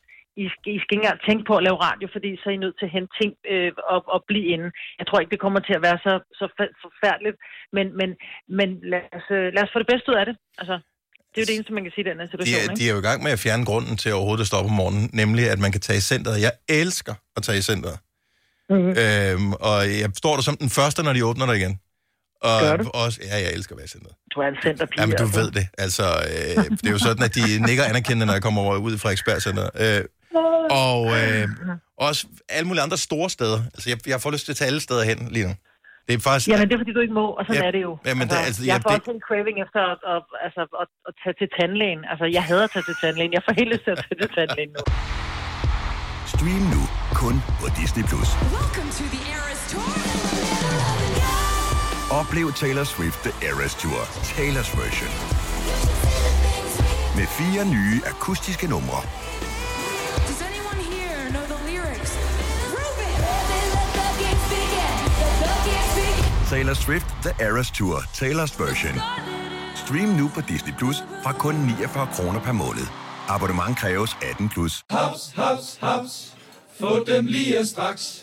[0.43, 2.63] I skal, I skal ikke engang tænke på at lave radio, fordi så er I
[2.65, 4.67] nødt til at hente ting øh, og, og blive inde.
[4.99, 6.45] Jeg tror ikke, det kommer til at være så, så
[6.85, 7.37] forfærdeligt,
[7.77, 8.09] men, men,
[8.59, 10.35] men lad, os, øh, lad os få det bedste ud af det.
[10.61, 10.75] Altså,
[11.31, 12.59] det er jo det eneste, man kan sige i den her De situation.
[12.59, 12.79] er, ikke?
[12.79, 15.05] de er jo i gang med at fjerne grunden til overhovedet at stoppe om morgenen,
[15.21, 16.35] nemlig at man kan tage i centret.
[16.47, 17.95] Jeg elsker at tage i centret.
[18.75, 18.91] Mhm.
[19.03, 21.73] Øhm, og jeg står der som den første, når de åbner der igen.
[22.49, 22.89] Og Gør du?
[22.93, 24.13] Også, ja, jeg elsker at være i centret.
[24.35, 25.01] Du er en centerpige.
[25.01, 25.39] Ja, men du altså.
[25.39, 25.65] ved det.
[25.85, 28.97] Altså, øh, det er jo sådan, at de nikker anerkendende, når jeg kommer over ud
[28.97, 29.65] fra ekspertcenter.
[29.83, 30.01] Øh,
[30.85, 31.47] og øh,
[32.07, 32.21] også
[32.55, 33.59] alle mulige andre store steder.
[33.73, 35.53] Altså, jeg, jeg får lyst til at tage alle steder hen lige nu.
[36.07, 36.47] Det er faktisk...
[36.51, 37.91] Jamen, det er, fordi du ikke må, og sådan Ja, er det jo.
[38.09, 40.89] jamen, det- altså, jeg ja, får det- også en craving efter at, at, altså, at,
[41.07, 42.01] at tage til tandlægen.
[42.11, 43.31] Altså, jeg hader at tage til tandlægen.
[43.37, 44.83] Jeg får helt lyst til at tage til tandlægen nu.
[46.33, 46.81] Stream nu
[47.23, 48.03] kun på Disney+.
[48.11, 48.29] Plus.
[52.21, 54.01] Oplev Taylor Swift The Eras Tour,
[54.37, 55.09] Taylor's version.
[57.17, 59.01] Med fire nye akustiske numre.
[66.49, 69.01] Taylor Swift The Eras Tour, Taylor's version.
[69.75, 72.87] Stream nu på Disney Plus fra kun 49 kroner per måned.
[73.27, 74.83] Abonnement kræves 18 plus.
[74.89, 76.33] Haps, haps, haps.
[76.79, 78.22] Få dem lige straks.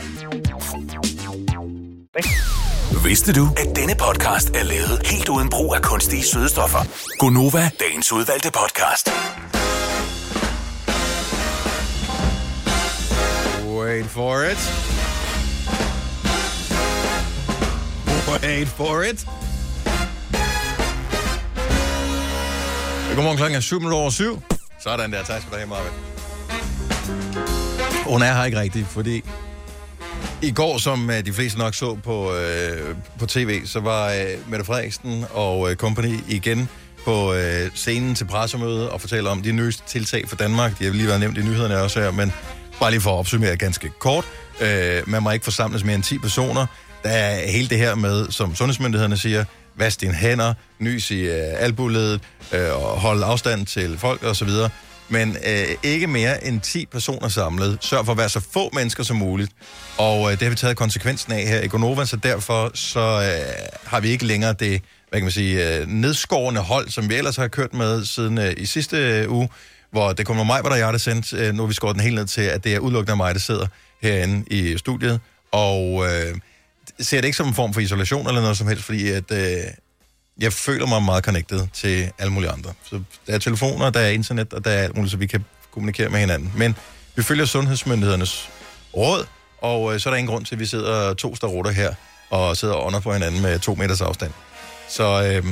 [3.03, 6.79] Vidste du, at denne podcast er lavet helt uden brug af kunstige sødestoffer?
[7.19, 9.09] Gonova, dagens udvalgte podcast.
[13.65, 14.61] Wait for it.
[18.29, 19.27] Wait for it.
[23.15, 24.41] Godmorgen klokken er 7 over 7.
[24.79, 25.93] Sådan der, tak skal du have, Marvind.
[28.05, 29.23] Hun er her ikke rigtigt, fordi
[30.43, 34.49] i går, som øh, de fleste nok så på, øh, på tv, så var øh,
[34.49, 36.69] Mette Frederiksen og øh, company igen
[37.05, 40.79] på øh, scenen til pressemøde og fortæller om de nyeste tiltag for Danmark.
[40.79, 42.33] De har lige været nævnt i nyhederne også her, men
[42.79, 44.25] bare lige for at opsummere ganske kort.
[44.61, 46.65] Øh, man må ikke forsamles mere end 10 personer.
[47.03, 51.53] Der er hele det her med, som sundhedsmyndighederne siger, vask dine hænder, nys i øh,
[51.57, 52.21] albuledet,
[52.53, 54.49] øh, og hold afstand til folk osv.,
[55.11, 57.77] men øh, ikke mere end 10 personer samlet.
[57.81, 59.51] Sørg for at være så få mennesker som muligt.
[59.97, 63.79] Og øh, det har vi taget konsekvensen af her i Gonova, så derfor så øh,
[63.85, 67.35] har vi ikke længere det, hvad kan man sige, øh, nedskårende hold, som vi ellers
[67.35, 69.49] har kørt med siden øh, i sidste øh, uge,
[69.91, 71.33] hvor det kommer mig, hvor der jeg det sendt.
[71.33, 73.39] Øh, nu har vi skåret den helt ned til, at det er udelukkende mig, der
[73.39, 73.67] sidder
[74.01, 75.19] herinde i studiet.
[75.51, 76.35] Og øh,
[76.99, 79.63] ser det ikke som en form for isolation eller noget som helst, fordi at, øh,
[80.39, 82.73] jeg føler mig meget connected til alle mulige andre.
[82.83, 85.45] Så der er telefoner, der er internet, og der er alt muligt, så vi kan
[85.71, 86.53] kommunikere med hinanden.
[86.55, 86.75] Men
[87.15, 88.49] vi følger sundhedsmyndighedernes
[88.97, 89.25] råd,
[89.61, 91.93] og øh, så er der ingen grund til, at vi sidder to starotter her
[92.29, 94.31] og sidder og ånder på hinanden med to meters afstand.
[94.89, 95.45] Så øh,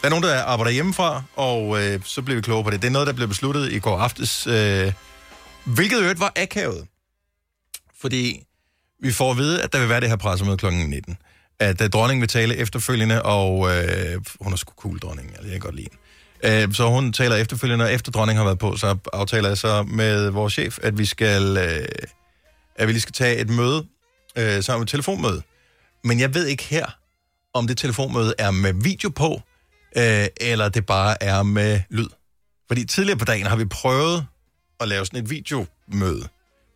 [0.00, 2.82] der er nogen, der arbejder hjemmefra, og øh, så bliver vi klogere på det.
[2.82, 4.92] Det er noget, der blev besluttet i går aftes, øh,
[5.64, 6.86] hvilket øvrigt var akavet.
[8.00, 8.46] Fordi
[9.02, 10.66] vi får at vide, at der vil være det her pressemøde kl.
[10.66, 11.18] 19
[11.60, 15.52] at uh, dronningen vil tale efterfølgende, og øh, hun er sgu cool, dronningen, altså, jeg
[15.52, 16.64] kan godt lide hende.
[16.64, 19.82] Øh, så hun taler efterfølgende, og efter dronningen har været på, så aftaler jeg så
[19.82, 21.86] med vores chef, at vi skal, øh,
[22.76, 23.86] at vi lige skal tage et møde,
[24.38, 25.42] øh, sammen med et telefonmøde.
[26.04, 26.86] Men jeg ved ikke her,
[27.54, 29.42] om det telefonmøde er med video på,
[29.96, 32.08] øh, eller det bare er med lyd.
[32.68, 34.26] Fordi tidligere på dagen har vi prøvet
[34.80, 36.28] at lave sådan et videomøde.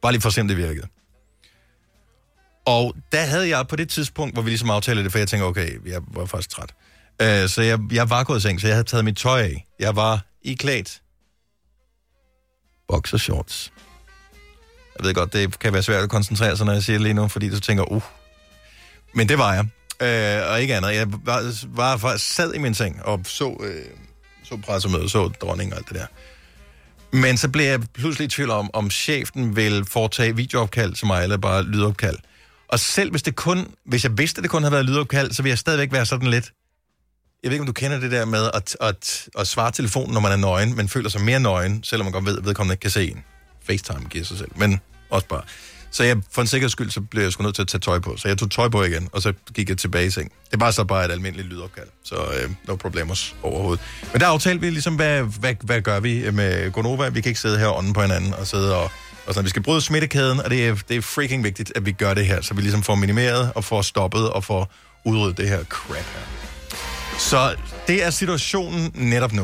[0.02, 0.86] Bare lige for at se, om det virkede.
[2.68, 5.44] Og der havde jeg på det tidspunkt, hvor vi ligesom aftalte det, for jeg tænkte,
[5.44, 6.74] okay, jeg var faktisk træt.
[7.22, 9.66] Øh, så jeg, jeg var gået i seng, så jeg havde taget mit tøj af.
[9.78, 11.02] Jeg var i klædt.
[12.88, 13.72] Boxershorts.
[14.98, 17.14] Jeg ved godt, det kan være svært at koncentrere sig, når jeg siger det lige
[17.14, 18.02] nu, fordi du tænker, uh.
[19.14, 19.64] Men det var jeg.
[20.02, 20.94] Øh, og ikke andet.
[20.94, 23.84] Jeg var, var faktisk sad i min seng og så, øh,
[24.44, 26.06] så pressemødet, så dronningen og alt det der.
[27.12, 31.22] Men så blev jeg pludselig i tvivl om, om chefen vil foretage videoopkald til mig,
[31.22, 32.16] eller bare lydopkald.
[32.68, 35.42] Og selv hvis det kun, hvis jeg vidste, at det kun havde været lydopkald, så
[35.42, 36.52] ville jeg stadigvæk være sådan lidt...
[37.42, 40.20] Jeg ved ikke, om du kender det der med at, at, at svare telefonen, når
[40.20, 42.82] man er nøgen, men føler sig mere nøgen, selvom man godt ved, at vedkommende ikke
[42.82, 43.24] kan se en.
[43.66, 45.42] FaceTime giver sig selv, men også bare.
[45.90, 47.98] Så jeg, for en sikkerheds skyld, så blev jeg sgu nødt til at tage tøj
[47.98, 48.16] på.
[48.16, 50.32] Så jeg tog tøj på igen, og så gik jeg tilbage i seng.
[50.50, 53.84] Det var så bare et almindeligt lydopkald, så øh, no problemer overhovedet.
[54.12, 57.08] Men der aftalte vi ligesom, hvad, hvad, hvad gør vi med Gonova?
[57.08, 58.90] Vi kan ikke sidde her og på hinanden og sidde og
[59.28, 61.92] og sådan, vi skal bryde smittekæden, og det er, det er freaking vigtigt, at vi
[61.92, 64.72] gør det her, så vi ligesom får minimeret og får stoppet og får
[65.04, 66.20] udryddet det her crap her.
[67.18, 69.42] Så det er situationen netop nu.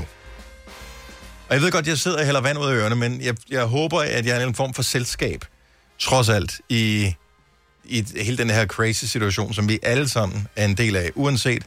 [1.48, 3.64] Og jeg ved godt, jeg sidder og hælder vand ud af ørerne, men jeg, jeg
[3.64, 5.44] håber, at jeg er en form for selskab,
[5.98, 7.14] trods alt, i,
[7.84, 11.64] i hele den her crazy situation, som vi alle sammen er en del af, uanset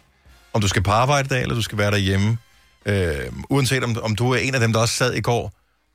[0.54, 2.38] om du skal på arbejde i dag, eller du skal være derhjemme.
[2.86, 3.16] Øh,
[3.50, 5.54] uanset om, om du er en af dem, der også sad i går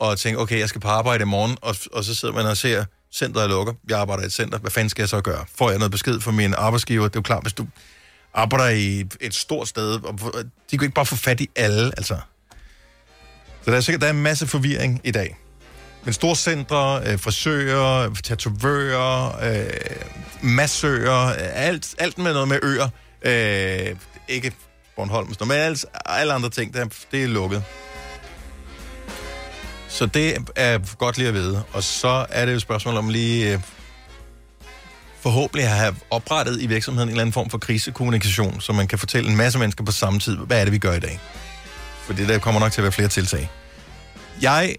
[0.09, 2.57] og tænke, okay, jeg skal på arbejde i morgen, og, og så sidder man og
[2.57, 5.45] ser, centret lukker, jeg arbejder i et center, hvad fanden skal jeg så gøre?
[5.59, 7.03] Får jeg noget besked fra min arbejdsgiver?
[7.03, 7.67] Det er jo klart, hvis du
[8.35, 10.19] arbejder i et, stort sted, og
[10.71, 12.17] de kan ikke bare få fat i alle, altså.
[13.65, 15.37] Så der er sikkert der er en masse forvirring i dag.
[16.05, 19.67] Men store centre, øh, frisører, tatovører, øh,
[20.43, 22.89] massører, øh, alt, alt med noget med øer.
[23.23, 23.97] Øh,
[24.29, 24.53] ikke
[24.97, 27.65] Bornholm, men alt, alle andre ting, der, det er lukket.
[29.93, 31.63] Så det er godt lige at vide.
[31.73, 33.61] Og så er det jo et spørgsmål om lige øh,
[35.21, 38.99] forhåbentlig at have oprettet i virksomheden en eller anden form for krisekommunikation, så man kan
[38.99, 41.21] fortælle en masse mennesker på samme tid, hvad er det, vi gør i dag.
[42.03, 43.51] For det der kommer nok til at være flere tiltag.
[44.43, 44.77] Jeg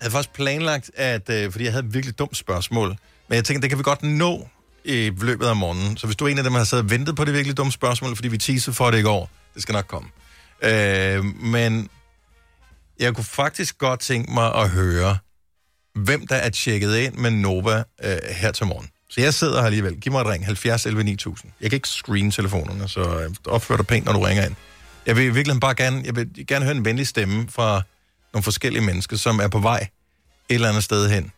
[0.00, 2.88] havde faktisk planlagt, at, øh, fordi jeg havde et virkelig dumt spørgsmål,
[3.28, 4.48] men jeg tænkte, det kan vi godt nå
[4.84, 5.96] i løbet af morgenen.
[5.96, 7.56] Så hvis du er en af dem, der har siddet og ventet på det virkelig
[7.56, 10.08] dumme spørgsmål, fordi vi teasede for det i går, det skal nok komme.
[10.62, 11.88] Øh, men
[13.00, 15.18] jeg kunne faktisk godt tænke mig at høre,
[15.94, 18.90] hvem der er tjekket ind med Nova øh, her til morgen.
[19.08, 20.00] Så jeg sidder her alligevel.
[20.00, 20.44] Giv mig et ring.
[20.44, 21.52] 70 11 9000.
[21.60, 24.54] Jeg kan ikke screen telefonerne, så øh, opfør dig pænt, når du ringer ind.
[25.06, 27.82] Jeg vil virkelig bare gerne, jeg vil gerne høre en venlig stemme fra
[28.32, 29.88] nogle forskellige mennesker, som er på vej
[30.48, 31.32] et eller andet sted hen.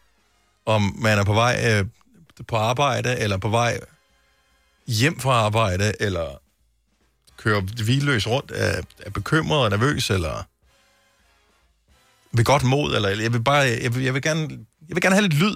[0.67, 1.85] Om man er på vej øh,
[2.49, 3.81] på arbejde, eller på vej
[4.87, 6.41] hjem fra arbejde, eller
[7.37, 10.45] kører hvileløs rundt, er, er bekymret og nervøs, eller
[12.33, 14.41] ved godt mod, eller jeg vil bare, jeg vil, jeg vil, gerne,
[14.89, 15.55] jeg vil gerne have lidt lyd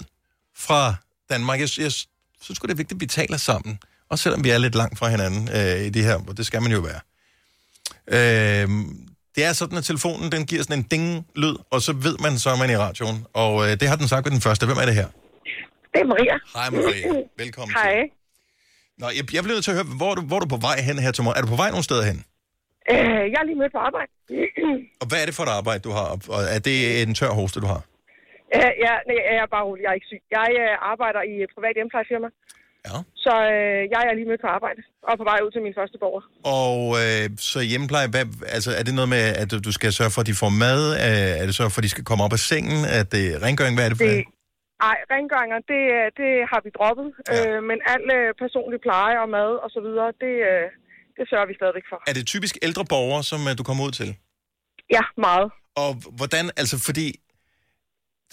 [0.56, 0.94] fra
[1.30, 1.60] Danmark.
[1.60, 3.78] Jeg, jeg synes det er vigtigt, at vi taler sammen.
[4.10, 6.62] Også selvom vi er lidt langt fra hinanden øh, i det her, og det skal
[6.62, 7.00] man jo være.
[8.08, 8.68] Øh,
[9.36, 12.50] det er sådan, at telefonen den giver sådan en ding-lyd, og så ved man, så
[12.50, 13.26] er man i radioen.
[13.32, 14.66] Og øh, det har den sagt ved den første.
[14.66, 15.08] Hvem er det her?
[15.92, 16.36] Det er Maria.
[16.54, 17.22] Hej Maria.
[17.38, 17.94] Velkommen Hej.
[17.94, 18.10] til.
[18.98, 20.56] Nå, jeg, jeg bliver nødt til at høre, hvor er, du, hvor er du på
[20.56, 21.38] vej hen her til morgen?
[21.38, 22.24] Er du på vej nogen steder hen?
[22.90, 24.10] Øh, jeg er lige mødt på arbejde.
[25.02, 26.08] Og hvad er det for et arbejde, du har?
[26.36, 27.82] Og er det en tør hoste, du har?
[28.56, 29.82] Øh, ja, nej, jeg er bare rolig.
[29.84, 30.22] Jeg er ikke syg.
[30.38, 32.28] Jeg øh, arbejder i et privat hjemmeplejefirma.
[32.88, 32.96] Ja.
[33.24, 35.96] Så øh, jeg er lige mødt på arbejde og på vej ud til min første
[36.02, 36.22] borger.
[36.60, 40.12] Og øh, så hjemmepleje, hvad, altså, er det noget med, at du- du skal sørge
[40.14, 40.80] for, at de får mad?
[41.06, 42.80] Øh, Er det så for, at de skal komme op af sengen?
[42.98, 43.74] Er det rengøring?
[43.76, 44.10] Hvad er det for?
[44.12, 44.18] Det,
[44.90, 47.08] ej, rengøringer, det, øh, det har vi droppet.
[47.18, 47.38] Ja.
[47.38, 50.66] Øh, men al øh, personlig pleje og mad og så videre, det, øh,
[51.18, 52.02] det sørger vi stadigvæk for.
[52.06, 54.16] Er det typisk ældre borgere, som øh, du kommer ud til?
[54.90, 55.52] Ja, meget.
[55.76, 57.18] Og hvordan, altså fordi,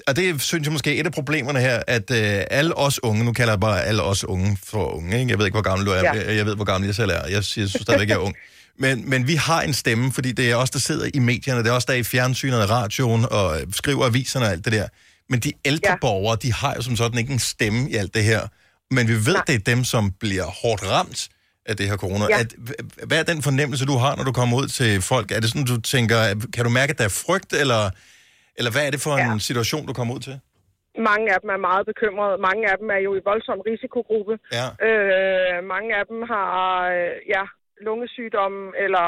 [0.07, 3.25] og det synes jeg måske er et af problemerne her, at øh, alle os unge,
[3.25, 5.29] nu kalder jeg bare alle os unge for unge, ikke?
[5.31, 6.11] jeg ved ikke, hvor gammel du er, Ja.
[6.11, 8.35] jeg, jeg ved, hvor gammel jeg selv er, jeg jeg synes stadigvæk, jeg er ung.
[8.77, 11.69] Men, men vi har en stemme, fordi det er os, der sidder i medierne, det
[11.69, 14.73] er os, der er i fjernsynet og radioen og øh, skriver aviserne og alt det
[14.73, 14.87] der.
[15.29, 15.95] Men de ældre ja.
[16.01, 18.47] borgere, de har jo som sådan ikke en stemme i alt det her.
[18.91, 21.29] Men vi ved, det er dem, som bliver hårdt ramt
[21.69, 22.23] af det her corona.
[22.29, 22.39] Ja.
[22.43, 22.49] At,
[23.09, 25.27] hvad er den fornemmelse, du har, når du kommer ud til folk?
[25.35, 26.17] Er det sådan, du tænker,
[26.55, 27.83] kan du mærke, at der er frygt, eller,
[28.57, 29.47] eller hvad er det for en Ja.
[29.49, 30.35] situation, du kommer ud til?
[31.11, 32.35] Mange af dem er meget bekymrede.
[32.49, 34.33] Mange af dem er jo i voldsom risikogruppe.
[34.57, 34.67] Ja.
[34.87, 36.59] Øh, mange af dem har
[36.95, 37.43] øh, ja,
[37.87, 39.05] lungesygdomme eller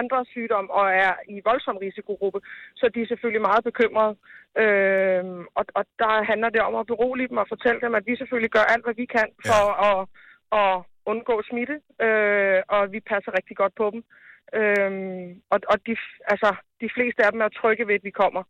[0.00, 2.38] andre sygdomme og er i voldsom risikogruppe.
[2.80, 4.14] Så de er selvfølgelig meget bekymrede.
[4.62, 5.24] Øh,
[5.58, 8.52] og, og der handler det om at berolige dem og fortælle dem, at vi selvfølgelig
[8.56, 9.76] gør alt, hvad vi kan for ja.
[9.90, 9.98] at,
[10.60, 10.74] at
[11.10, 11.76] undgå smitte.
[12.06, 14.02] Øh, og vi passer rigtig godt på dem.
[14.60, 15.94] Øhm, og og de,
[16.32, 16.48] altså,
[16.82, 18.42] de fleste af dem er trygge ved, at vi kommer.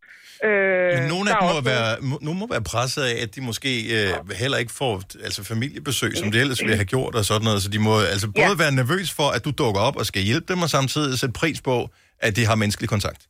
[0.47, 1.91] Øh, Men nogle af dem må være,
[2.27, 4.11] nogle må være presset af, at de måske øh,
[4.43, 4.95] heller ikke får
[5.27, 7.61] altså familiebesøg, som de ellers ville have gjort og sådan noget.
[7.65, 10.47] Så de må altså både være nervøs for, at du dukker op og skal hjælpe
[10.53, 11.77] dem, og samtidig sætte pris på,
[12.27, 13.23] at de har menneskelig kontakt.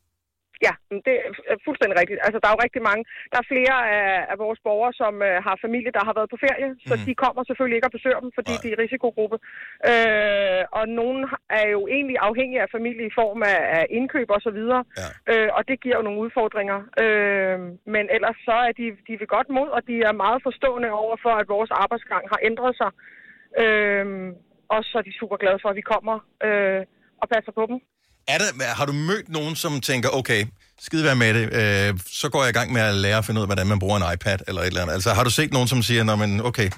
[0.67, 0.73] Ja,
[1.07, 1.17] det
[1.67, 2.19] fuldstændig rigtigt.
[2.25, 3.03] Altså, der er jo rigtig mange.
[3.31, 6.41] Der er flere af, af vores borgere, som øh, har familie, der har været på
[6.45, 9.37] ferie, så de kommer selvfølgelig ikke og besøger dem, fordi de er risikogruppe.
[9.91, 11.21] Øh, og nogen
[11.59, 14.83] er jo egentlig afhængige af familie i form af, af indkøb og så videre.
[15.01, 15.09] Ja.
[15.31, 16.79] Øh, og det giver jo nogle udfordringer.
[17.03, 17.57] Øh,
[17.93, 21.15] men ellers så er de, de ved godt mod, og de er meget forstående over
[21.25, 22.91] for, at vores arbejdsgang har ændret sig.
[23.63, 24.05] Øh,
[24.73, 26.15] og så er de super glade for, at vi kommer
[26.47, 26.81] øh,
[27.21, 27.77] og passer på dem.
[28.33, 28.47] Er der,
[28.79, 30.41] har du mødt nogen, som tænker, okay,
[30.87, 31.89] skide være med det, øh,
[32.21, 33.97] så går jeg i gang med at lære at finde ud af, hvordan man bruger
[34.01, 34.93] en iPad eller et eller andet.
[34.97, 36.69] Altså, har du set nogen, som siger, Nå, men okay,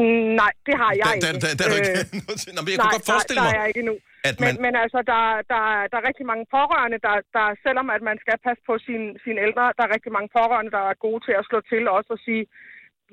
[0.00, 1.40] Mm, nej, det har jeg der- ikke.
[1.44, 2.04] der- der er du ikke Øh,
[2.56, 3.96] Nå, men jeg kunne nej, godt forestille nej, mig, der er ikke endnu.
[4.28, 7.86] at Men, man- men altså, der, der, der er rigtig mange pårørende, der, der selvom
[7.96, 11.02] at man skal passe på sine sin ældre, der er rigtig mange pårørende, der er
[11.06, 12.42] gode til at slå til også og sige,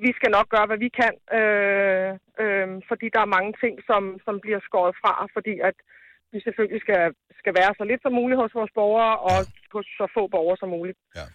[0.04, 2.08] vi skal nok gøre, hvad vi kan, øh,
[2.42, 5.76] øh, fordi der er mange ting, som, som bliver skåret fra, fordi at
[6.34, 7.02] vi selvfølgelig skal,
[7.40, 9.36] skal være så lidt som muligt hos vores borgere, og
[9.74, 10.98] hos så få borgere som muligt.
[11.18, 11.26] Ja.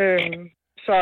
[0.00, 0.36] Øh,
[0.86, 0.96] så,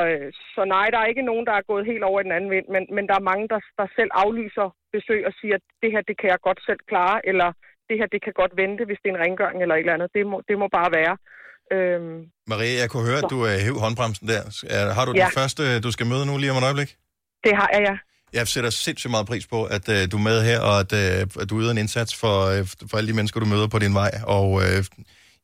[0.54, 2.66] så nej, der er ikke nogen, der er gået helt over i den anden vind,
[2.74, 6.02] men, men der er mange, der, der selv aflyser besøg og siger, at det her,
[6.10, 7.48] det kan jeg godt selv klare, eller
[7.88, 10.10] det her, det kan godt vente, hvis det er en rengøring eller et eller andet.
[10.16, 11.14] Det må, det må bare være.
[11.74, 12.18] Øhm,
[12.52, 14.42] Maria, jeg kunne høre, at du øh, hæv håndbremsen der.
[14.76, 15.18] Er- Har du Ja.
[15.24, 16.90] den første, du skal møde nu lige om et øjeblik?
[17.46, 17.96] det har jeg, ja.
[18.32, 21.26] Jeg sætter sindssygt meget pris på, at øh, du er med her, og at, øh,
[21.40, 23.94] at du yder en indsats for, øh, for alle de mennesker, du møder på din
[23.94, 24.10] vej.
[24.26, 24.84] Og øh,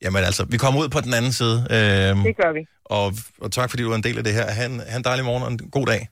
[0.03, 1.67] jamen altså, vi kommer ud på den anden side.
[1.71, 2.67] Øh, Det gør vi.
[2.85, 4.51] og, og tak, fordi du er en del af det her.
[4.51, 6.09] Ha' en, ha en dejlig morgen og en god dag.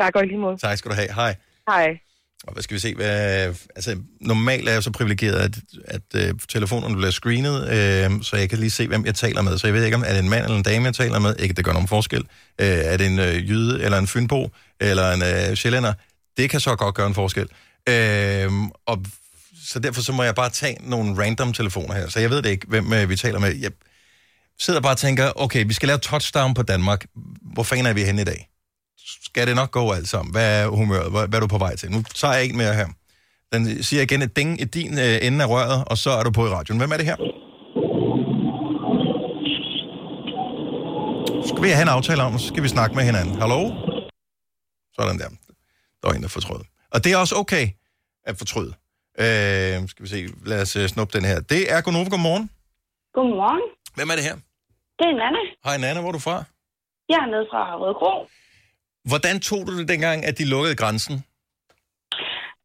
[0.00, 0.56] Tak og lige måde.
[0.58, 1.12] Tak skal du have.
[1.14, 1.36] Hej.
[1.68, 1.98] Hej.
[2.46, 2.94] Og hvad skal vi se?
[2.94, 8.36] Hvad, altså, normalt er jeg så privilegeret, at, at uh, telefonerne bliver screenet, uh, så
[8.36, 9.58] jeg kan lige se, hvem jeg taler med.
[9.58, 11.36] Så jeg ved ikke, om er det en mand eller en dame, jeg taler med.
[11.38, 12.20] Ikke, det gør nogen forskel.
[12.20, 12.26] Uh,
[12.58, 15.92] er det en uh, jyde, eller en fynbo, eller en uh, sjællænder?
[16.36, 17.48] Det kan så godt gøre en forskel.
[17.90, 19.04] Uh, og
[19.64, 22.08] så derfor så må jeg bare tage nogle random telefoner her.
[22.08, 23.56] Så jeg ved det ikke, hvem uh, vi taler med.
[23.56, 23.70] Jeg,
[24.58, 27.06] sidder bare og tænker, okay, vi skal lave touchdown på Danmark.
[27.54, 28.48] Hvor fanden er vi henne i dag?
[29.04, 30.32] Skal det nok gå alt sammen?
[30.32, 31.10] Hvad er humøret?
[31.10, 31.90] Hvad, hvad er du på vej til?
[31.90, 32.86] Nu tager jeg en mere her.
[33.52, 36.30] Den siger igen et ding i din øh, ende af røret, og så er du
[36.30, 36.78] på i radioen.
[36.80, 37.16] Hvem er det her?
[41.48, 43.34] Skal vi have en aftale om, så skal vi snakke med hinanden.
[43.42, 43.60] Hallo?
[44.98, 45.28] Sådan der.
[46.00, 46.60] Der var en, der fortrød.
[46.94, 47.68] Og det er også okay
[48.24, 48.72] at fortryde.
[49.18, 51.40] Øh, skal vi se, lad os uh, snuppe den her.
[51.40, 52.50] Det er Gunova, godmorgen.
[53.14, 53.62] Godmorgen.
[53.96, 54.36] Hvem er det her?
[54.98, 55.42] Det er Nana.
[55.64, 56.44] Hej Nana, hvor er du fra?
[57.08, 58.14] Jeg er nede fra Røde Kro.
[59.10, 61.14] Hvordan tog du det dengang, at de lukkede grænsen?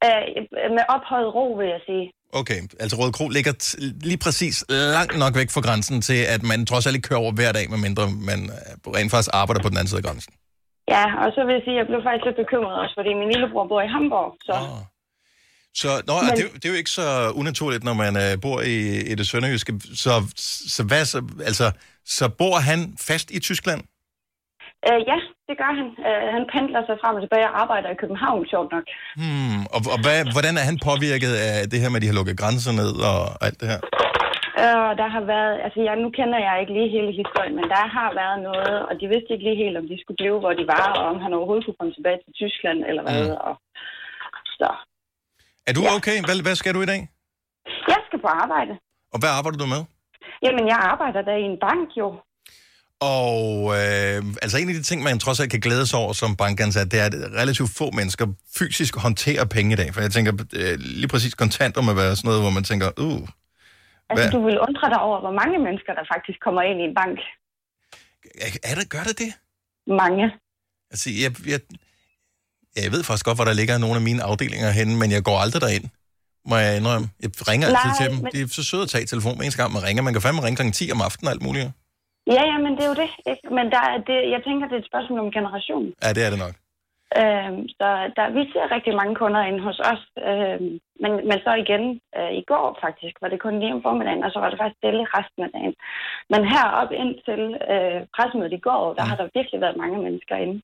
[0.05, 0.21] Øh,
[0.75, 2.05] med ophøjet ro, vil jeg sige.
[2.33, 3.53] Okay, altså Røde Kro ligger
[4.09, 7.31] lige præcis langt nok væk fra grænsen til, at man trods alt ikke kører over
[7.31, 10.33] hver dag, medmindre man øh, rent faktisk arbejder på den anden side af grænsen.
[10.95, 13.29] Ja, og så vil jeg sige, at jeg blev faktisk lidt bekymret også, fordi min
[13.33, 14.29] lillebror bor i Hamburg.
[14.47, 14.53] Så.
[14.63, 14.81] Oh.
[15.81, 16.31] Så nå, Men...
[16.37, 18.77] det, er jo- det er jo ikke så unaturligt, når man uh, bor i,
[19.11, 19.71] i det sønderjyske.
[20.03, 20.13] Så,
[20.75, 21.71] så, hvad, så, altså,
[22.05, 23.81] så bor han fast i Tyskland?
[24.87, 25.87] Øh, ja, det gør han.
[26.07, 28.85] Øh, han pendler sig frem og tilbage og arbejder i København, sjovt nok.
[29.21, 32.19] Hmm, og, og hvad, hvordan er han påvirket af det her med, at de har
[32.19, 33.81] lukket grænser ned og alt det her?
[34.63, 37.83] Øh, der har været, altså jeg, nu kender jeg ikke lige hele historien, men der
[37.97, 40.65] har været noget, og de vidste ikke lige helt, om de skulle blive, hvor de
[40.75, 43.21] var, og om han overhovedet kunne komme tilbage til Tyskland, eller hvad.
[43.29, 43.45] Mm.
[43.47, 43.53] Og,
[44.59, 44.69] så
[45.69, 46.17] Er du okay?
[46.25, 47.01] Hvad, hvad skal du i dag?
[47.93, 48.73] jeg skal på arbejde.
[49.13, 49.81] Og hvad arbejder du med?
[50.45, 52.07] Jamen, jeg arbejder der i en bank jo.
[53.01, 56.35] Og øh, altså en af de ting, man trods alt kan glæde sig over som
[56.35, 59.93] bankansat, det er, at relativt få mennesker fysisk håndterer penge i dag.
[59.93, 63.27] For jeg tænker, øh, lige præcis kontanter må være sådan noget, hvor man tænker, uh,
[64.11, 64.31] Altså, Hvad?
[64.31, 67.17] du vil undre dig over, hvor mange mennesker, der faktisk kommer ind i en bank.
[68.63, 69.31] er- det, gør det det?
[69.87, 70.23] Mange.
[70.91, 71.59] Altså, jeg, jeg,
[72.83, 75.37] jeg ved faktisk godt, hvor der ligger nogle af mine afdelinger henne, men jeg går
[75.39, 75.85] aldrig derind,
[76.49, 77.09] må jeg indrømme.
[77.23, 78.23] Jeg ringer altid Nej, til dem.
[78.23, 80.03] men- De er så søde at tage telefonen hver eneste gang, man ringer.
[80.03, 80.71] Man kan fandme ringe kl.
[80.71, 81.71] 10 om aftenen og alt muligt.
[82.35, 83.11] Ja, ja, men det er jo det.
[83.31, 83.45] Ikke?
[83.57, 85.85] Men der, er det, jeg tænker, det er et spørgsmål om generation.
[86.03, 86.55] Ja, det er det nok.
[87.21, 87.87] Øhm, så
[88.17, 90.03] der, vi ser rigtig mange kunder inde hos os.
[90.29, 90.71] Øhm,
[91.03, 91.83] men, men så igen,
[92.17, 94.79] øh, i går faktisk, var det kun lige om formiddagen, og så var det faktisk
[94.81, 95.75] stille resten af dagen.
[96.31, 100.57] Men herop indtil øh, pressemødet i går, der har der virkelig været mange mennesker inde.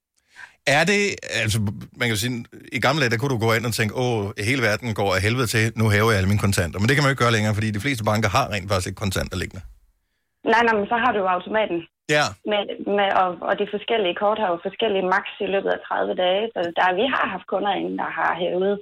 [0.78, 1.02] Er det,
[1.44, 1.58] altså
[2.00, 2.46] man kan sige,
[2.78, 5.22] i gamle dage, der kunne du gå ind og tænke, åh, hele verden går af
[5.28, 6.78] helvede til, nu hæver jeg alle mine kontanter.
[6.80, 8.88] Men det kan man jo ikke gøre længere, fordi de fleste banker har rent faktisk
[8.90, 9.64] ikke kontanter liggende.
[10.52, 11.80] Nej, nej, men så har du jo automaten.
[12.18, 12.62] Ja, Med,
[12.98, 16.42] med, og, og de forskellige kort har jo forskellige max i løbet af 30 dage,
[16.54, 18.74] så der, vi har haft kunder inde, der har hævet.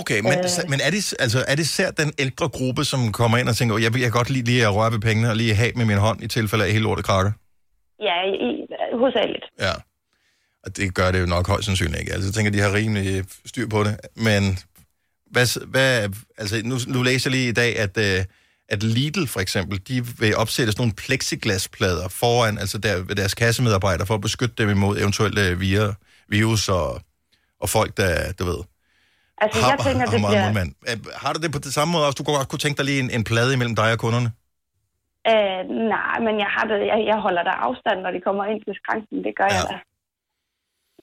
[0.00, 0.70] okay, men, Øh.
[0.72, 3.72] men er, det, altså, er det især den ældre gruppe, som kommer ind og tænker,
[3.84, 5.86] jeg, vil- jeg kan godt lide lige at røre ved pengene og lige have med
[5.90, 7.32] min hånd i tilfælde af hele lortet krakker?
[8.08, 8.48] Ja, i,
[9.00, 9.46] hovedsageligt.
[9.66, 9.74] Ja.
[10.64, 12.12] Og det gør det jo nok højst sandsynligt ikke.
[12.14, 13.94] Altså, jeg tænker, de har rimelig styr på det.
[14.26, 14.42] Men
[15.34, 15.90] hvad, hvad
[16.40, 18.20] altså, nu, nu læser jeg lige i dag, at, øh,
[18.70, 23.34] at Lidl for eksempel, de vil opsætte sådan nogle plexiglasplader foran, altså der, ved deres
[23.34, 25.92] kassemedarbejdere, for at beskytte dem imod eventuelle vir,
[26.28, 27.00] virus og,
[27.60, 28.60] og folk, der, du ved,
[29.44, 30.46] Altså, jeg tænker, det meget bliver...
[30.46, 30.70] målmand.
[30.88, 32.16] Øh, Har du det på det samme måde også?
[32.20, 34.28] Du kunne godt kunne tænke dig lige en, en plade imellem dig og kunderne?
[35.30, 35.60] Øh,
[35.94, 38.74] nej, men jeg, har det, jeg, jeg holder der afstand, når de kommer ind til
[38.80, 39.16] skranken.
[39.26, 39.56] Det gør ja.
[39.56, 39.76] jeg da.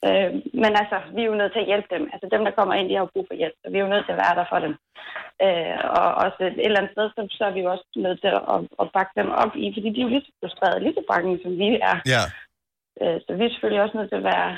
[0.08, 0.32] Øh,
[0.64, 2.04] men altså, vi er jo nødt til at hjælpe dem.
[2.14, 3.94] Altså, dem, der kommer ind, de har jo brug for hjælp, så vi er jo
[3.94, 4.74] nødt til at være der for dem.
[5.46, 8.32] Øh, og også et eller andet sted, så, så er vi jo også nødt til
[8.54, 11.04] at, at bakke dem op i, fordi de er jo lige så frustrerede, lige så
[11.12, 11.98] bange, som vi er.
[12.14, 12.24] Ja.
[13.02, 14.50] Øh, så vi er selvfølgelig også nødt til at være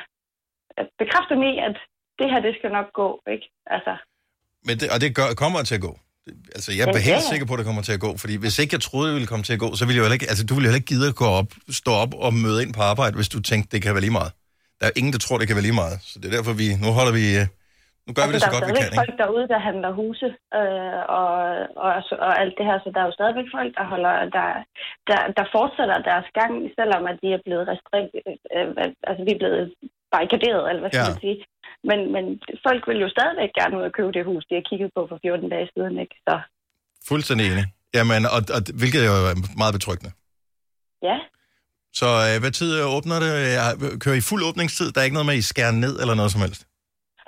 [0.81, 1.75] at bekræfte dem i, at
[2.19, 3.47] det her, det skal nok gå, ikke?
[3.75, 3.93] Altså,
[4.67, 5.93] Men det, og det gør, kommer til at gå.
[6.55, 8.11] Altså, jeg er helt sikker på, at det kommer til at gå.
[8.21, 10.13] Fordi hvis ikke jeg troede, det ville komme til at gå, så ville jeg jo
[10.13, 11.49] ikke, altså, du ville jo ikke gide at gå op,
[11.81, 14.31] stå op og møde ind på arbejde, hvis du tænkte, det kan være lige meget.
[14.79, 15.97] Der er jo ingen, der tror, det kan være lige meget.
[16.09, 17.45] Så det er derfor, vi, nu holder vi, øh,
[18.07, 19.01] nu gør vi det så Altså, der godt, er vi kan.
[19.03, 20.27] folk derude, der handler huse
[20.59, 21.33] øh, og,
[21.85, 21.91] og,
[22.27, 24.47] og alt det her, så der er jo stadigvæk folk, der holder, der,
[25.09, 28.67] der, der fortsætter deres gang, selvom at de er blevet restrikt, øh, øh,
[29.09, 29.61] altså vi er blevet
[30.13, 31.13] barrikaderet, eller hvad skal Ja.
[31.13, 31.37] man sige.
[31.89, 32.23] Men, men
[32.67, 35.17] folk vil jo stadigvæk gerne ud og købe det hus, de har kigget på for
[35.25, 36.15] 14 dage siden, ikke?
[36.27, 36.33] Så
[37.09, 37.65] Fuldstændig enig.
[37.97, 40.11] Jamen, og, og, hvilket jo er meget betryggende.
[41.09, 41.17] ja,
[41.99, 43.31] Så øh, hvad tid øh, åbner det?
[44.03, 44.87] Kører I fuld åbningstid?
[44.91, 46.61] Der er ikke noget med, at I skærer ned eller noget som helst?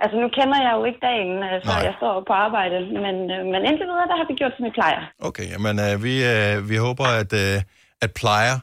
[0.03, 1.87] altså nu kender jeg jo ikke dagen, øh, før Nej.
[1.89, 4.73] jeg står på arbejde, men, øh, men indtil videre, der har vi gjort, som vi
[4.79, 5.01] plejer.
[5.29, 7.57] Okay, jamen øh, vi, øh, vi håber, at, øh,
[8.05, 8.55] at plejer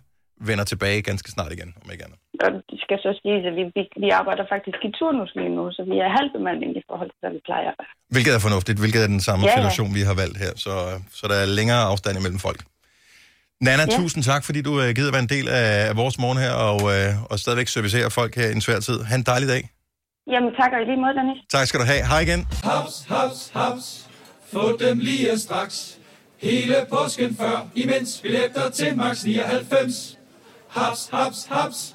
[0.51, 2.19] vender tilbage ganske snart igen, om ikke andet.
[2.45, 5.65] Og det skal så sige, at vi, vi, vi arbejder faktisk i turnus lige nu,
[5.77, 7.73] så vi er halvbemanding i forhold til, hvad vi plejer.
[8.15, 9.57] Hvilket er fornuftigt, hvilket er den samme Ja, ja, ja.
[9.59, 10.53] situation, vi har valgt her.
[10.65, 10.73] Så,
[11.19, 12.61] så der er længere afstand imellem folk.
[13.61, 13.97] Nana, ja.
[13.97, 16.81] Tusind tak, fordi du øh, gider være en del af, af vores morgen her, og,
[16.95, 19.01] øh, og stadigvæk servicere folk her i en svær tid.
[19.03, 19.69] Ha' en dejlig dag.
[20.33, 21.39] Jamen tak, og i lige måde, Dennis.
[21.51, 22.07] Tak skal du have.
[22.07, 22.47] Hej igen.
[22.65, 24.07] Haps, haps, haps.
[24.53, 25.99] Få dem lige straks.
[26.43, 30.19] Hele påsken før, imens billetter til max 99.
[30.69, 31.95] Haps, haps, haps.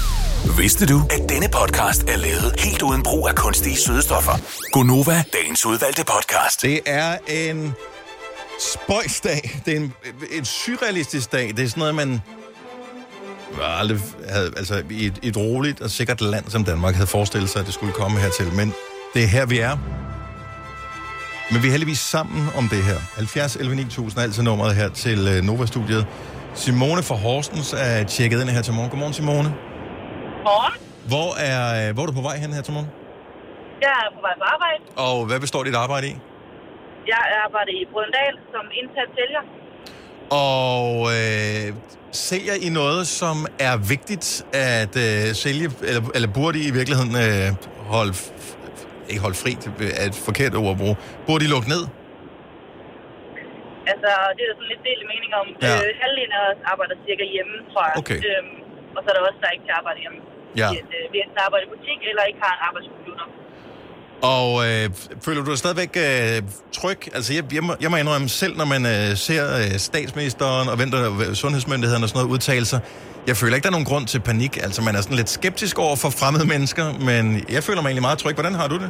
[0.45, 4.31] Vidste du, at denne podcast er lavet helt uden brug af kunstige sødestoffer?
[4.71, 6.61] Gonova, dagens udvalgte podcast.
[6.61, 7.73] Det er en
[8.59, 9.61] spøjsdag.
[9.65, 9.93] Det er en,
[10.31, 11.47] en surrealistisk dag.
[11.57, 12.21] Det er sådan noget, man
[13.61, 17.59] aldrig havde, altså i et, et roligt og sikkert land som Danmark havde forestillet sig,
[17.59, 18.53] at det skulle komme hertil.
[18.53, 18.73] Men
[19.13, 19.77] det er her, vi er.
[21.51, 22.97] Men vi er heldigvis sammen om det her.
[23.15, 26.05] 70 11 9000 er altid nummeret her til øh, Nova-studiet.
[26.55, 28.89] Simone fra Horsens er tjekket ind her til morgen.
[28.89, 29.55] Godmorgen, Simone.
[30.49, 30.73] Morgen.
[31.13, 32.89] Hvor er, øh, hvor er du på vej hen her til morgen?
[33.85, 34.81] Jeg er på vej på arbejde.
[35.07, 36.15] Og hvad består dit arbejde i?
[37.13, 39.43] Jeg arbejder i Brøndal som indsat sælger.
[40.49, 40.87] Og
[41.17, 41.65] øh,
[42.11, 44.27] sælger I noget, som er vigtigt
[44.77, 47.47] at øh, sælge, eller, eller burde I i virkeligheden øh,
[47.93, 48.13] holde,
[49.09, 49.51] ikke holde fri,
[50.01, 50.95] er et forkert ord at bruge,
[51.27, 51.83] burde I lukke ned?
[53.91, 55.47] Altså, det er der sådan lidt del mening om.
[55.67, 55.75] Ja.
[55.83, 57.95] Øh, halvdelen af os arbejder cirka hjemme, tror jeg.
[58.01, 58.19] Okay.
[58.29, 58.60] Øhm,
[58.95, 60.19] og så er der også, der ikke kan arbejde hjemme.
[60.61, 60.69] Ja.
[60.81, 63.25] At, øh, vi enten arbejder i butik, eller ikke har en arbejdscomputer.
[64.37, 64.85] Og øh,
[65.25, 66.37] føler du dig stadigvæk øh,
[66.79, 66.99] tryg?
[67.17, 70.75] Altså, jeg, jeg, må, jeg må indrømme selv, når man øh, ser øh, statsministeren og
[70.81, 72.79] venter øh, sundhedsmyndighederne og sådan noget udtale sig,
[73.29, 74.53] jeg føler ikke, der er nogen grund til panik.
[74.65, 77.23] Altså, man er sådan lidt skeptisk over for fremmede mennesker, men
[77.55, 78.35] jeg føler mig egentlig meget tryg.
[78.39, 78.89] Hvordan har du det?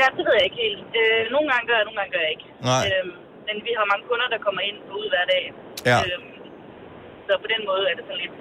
[0.00, 0.82] Ja, det ved jeg ikke helt.
[0.98, 2.46] Øh, nogle gange gør jeg, nogle gange gør jeg ikke.
[2.70, 2.84] Nej.
[2.88, 3.12] Øhm,
[3.48, 5.44] men vi har mange kunder, der kommer ind og ud hver dag.
[5.90, 5.98] Ja.
[6.06, 6.29] Øhm,
[7.30, 8.34] så på den måde er det sådan lidt...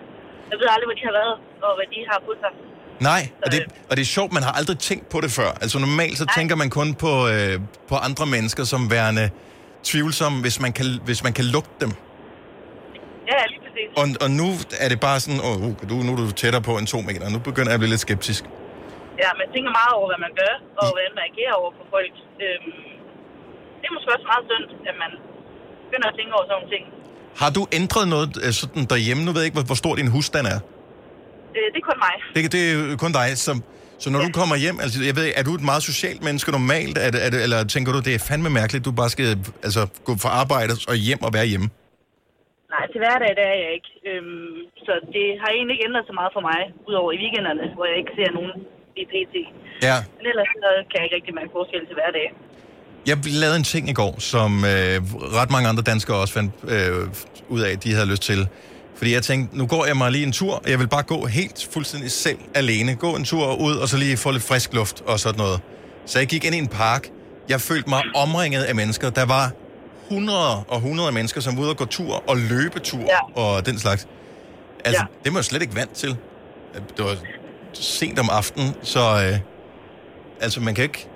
[0.52, 1.36] Jeg ved aldrig, hvor de har været,
[1.66, 2.52] og hvad de har på sig.
[3.10, 3.60] Nej, og det,
[3.90, 5.50] og det er sjovt, man har aldrig tænkt på det før.
[5.64, 7.56] Altså normalt så tænker man kun på, øh,
[7.92, 9.26] på andre mennesker som værende
[9.90, 11.92] tvivlsomme, hvis man kan, hvis man kan lugte dem.
[13.32, 13.90] Ja, lige præcis.
[14.02, 14.48] Og, og nu
[14.84, 17.26] er det bare sådan, åh, oh, du, nu er du tættere på en to meter,
[17.36, 18.44] nu begynder jeg at blive lidt skeptisk.
[19.24, 22.16] Ja, man tænker meget over, hvad man gør, og hvordan man agerer over for folk.
[22.46, 22.72] Øhm,
[23.80, 25.12] det er måske også meget synd, at man
[25.86, 26.84] begynder at tænke over sådan nogle ting.
[27.42, 29.22] Har du ændret noget øh, sådan derhjemme?
[29.26, 30.60] Nu ved jeg ikke, hvor, hvor stor din husstand er.
[31.58, 32.16] Øh, det er kun mig.
[32.36, 32.64] Det, det
[32.94, 33.28] er kun dig.
[33.46, 33.52] Så,
[34.04, 34.26] så når ja.
[34.26, 36.98] du kommer hjem, altså, jeg ved, er du et meget socialt menneske normalt?
[37.06, 39.28] Er det, er det, eller tænker du, det er fandme mærkeligt, du bare skal
[39.68, 41.70] altså, gå fra arbejde og hjem og være hjemme?
[42.74, 43.92] Nej, til hverdag det er jeg ikke.
[44.10, 46.60] Øhm, så det har egentlig ikke ændret så meget for mig,
[46.90, 48.54] udover i weekenderne, hvor jeg ikke ser nogen
[49.02, 49.36] i PT.
[49.88, 49.98] Ja.
[50.18, 52.28] Men ellers så kan jeg ikke rigtig mærke forskel til hverdag.
[53.08, 57.08] Jeg lavede en ting i går, som øh, ret mange andre danskere også fandt øh,
[57.50, 58.48] ud af, at de havde lyst til.
[58.96, 61.26] Fordi jeg tænkte, nu går jeg mig lige en tur, og jeg vil bare gå
[61.26, 62.96] helt fuldstændig selv alene.
[62.96, 65.60] Gå en tur ud, og så lige få lidt frisk luft og sådan noget.
[66.06, 67.10] Så jeg gik ind i en park.
[67.50, 69.10] Jeg følte mig omringet af mennesker.
[69.10, 69.52] Der var
[70.10, 73.42] hundreder og hundrede af mennesker, som var ude og gå tur og løbetur ja.
[73.42, 74.08] og den slags.
[74.86, 75.20] Altså, ja.
[75.24, 76.16] det var jeg slet ikke vant til.
[76.98, 77.16] Det var
[77.74, 79.40] sent om aftenen, så øh,
[80.42, 81.08] altså man kan ikke...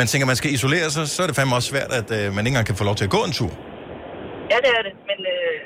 [0.00, 2.42] Man tænker, man skal isolere sig, så er det fandme også svært, at øh, man
[2.42, 3.52] ikke engang kan få lov til at gå en tur.
[4.52, 5.56] Ja, det er det, men øh,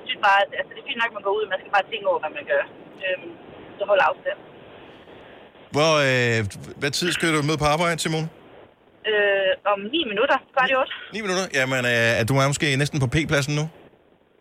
[0.00, 1.72] jeg synes bare, at altså, det er fint nok, at man går ud, man skal
[1.76, 2.64] bare tænke over, hvad man gør.
[3.04, 3.30] Øhm,
[3.78, 4.38] så hold afstand.
[5.74, 6.38] Hvor, øh,
[6.80, 8.26] hvad tid skal du med på arbejde, Simon?
[9.10, 10.92] Øh, om 9 minutter, kvart i 8.
[11.12, 11.46] 9 minutter?
[11.58, 13.64] Jamen, øh, er du er måske næsten på P-pladsen nu?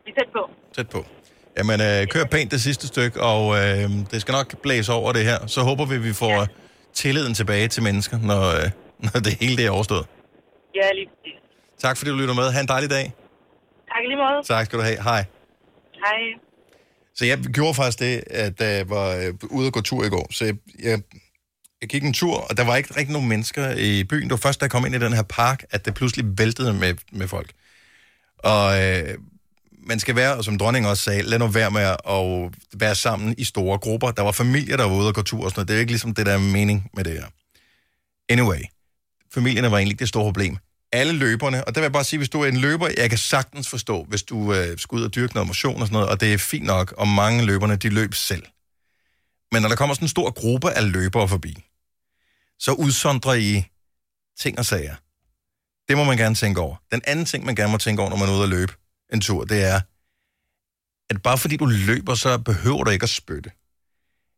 [0.05, 0.43] Vi er tæt på.
[0.77, 1.01] Tæt på.
[1.57, 5.23] Jamen, øh, kør pænt det sidste stykke, og øh, det skal nok blæse over det
[5.29, 5.39] her.
[5.47, 6.45] Så håber vi, vi får ja.
[6.93, 10.05] tilliden tilbage til mennesker, når, øh, når det hele det er overstået.
[10.75, 11.39] Ja, lige præcis.
[11.79, 12.51] Tak fordi du lytter med.
[12.51, 13.13] Ha' en dejlig dag.
[13.87, 14.43] Tak lige måde.
[14.47, 15.03] Tak skal du have.
[15.03, 15.25] Hej.
[16.05, 16.19] Hej.
[17.15, 20.09] Så jeg gjorde faktisk det, at da jeg var øh, ude og gå tur i
[20.09, 20.27] går.
[20.31, 21.01] Så jeg, jeg,
[21.81, 24.23] jeg gik en tur, og der var ikke rigtig nogen mennesker i byen.
[24.23, 26.73] Det var først, da jeg kom ind i den her park, at det pludselig væltede
[26.73, 27.51] med, med folk.
[28.39, 29.17] Og øh,
[29.87, 33.35] man skal være, og som dronningen også sagde, lad nu være med at være sammen
[33.37, 34.11] i store grupper.
[34.11, 35.67] Der var familier, der var ude og gå tur og sådan noget.
[35.67, 37.25] Det er ikke ligesom det, der er mening med det her.
[38.29, 38.61] Anyway,
[39.35, 40.57] familierne var egentlig ikke det store problem.
[40.91, 43.17] Alle løberne, og der vil jeg bare sige, hvis du er en løber, jeg kan
[43.17, 46.21] sagtens forstå, hvis du øh, skal ud og dyrke noget motion og sådan noget, og
[46.21, 48.43] det er fint nok, og mange løberne, de løb selv.
[49.51, 51.63] Men når der kommer sådan en stor gruppe af løbere forbi,
[52.59, 53.63] så udsondrer I
[54.39, 54.95] ting og sager.
[55.87, 56.75] Det må man gerne tænke over.
[56.91, 58.73] Den anden ting, man gerne må tænke over, når man er ude at løbe
[59.13, 59.81] en tur, det er,
[61.09, 63.51] at bare fordi du løber, så behøver du ikke at spytte.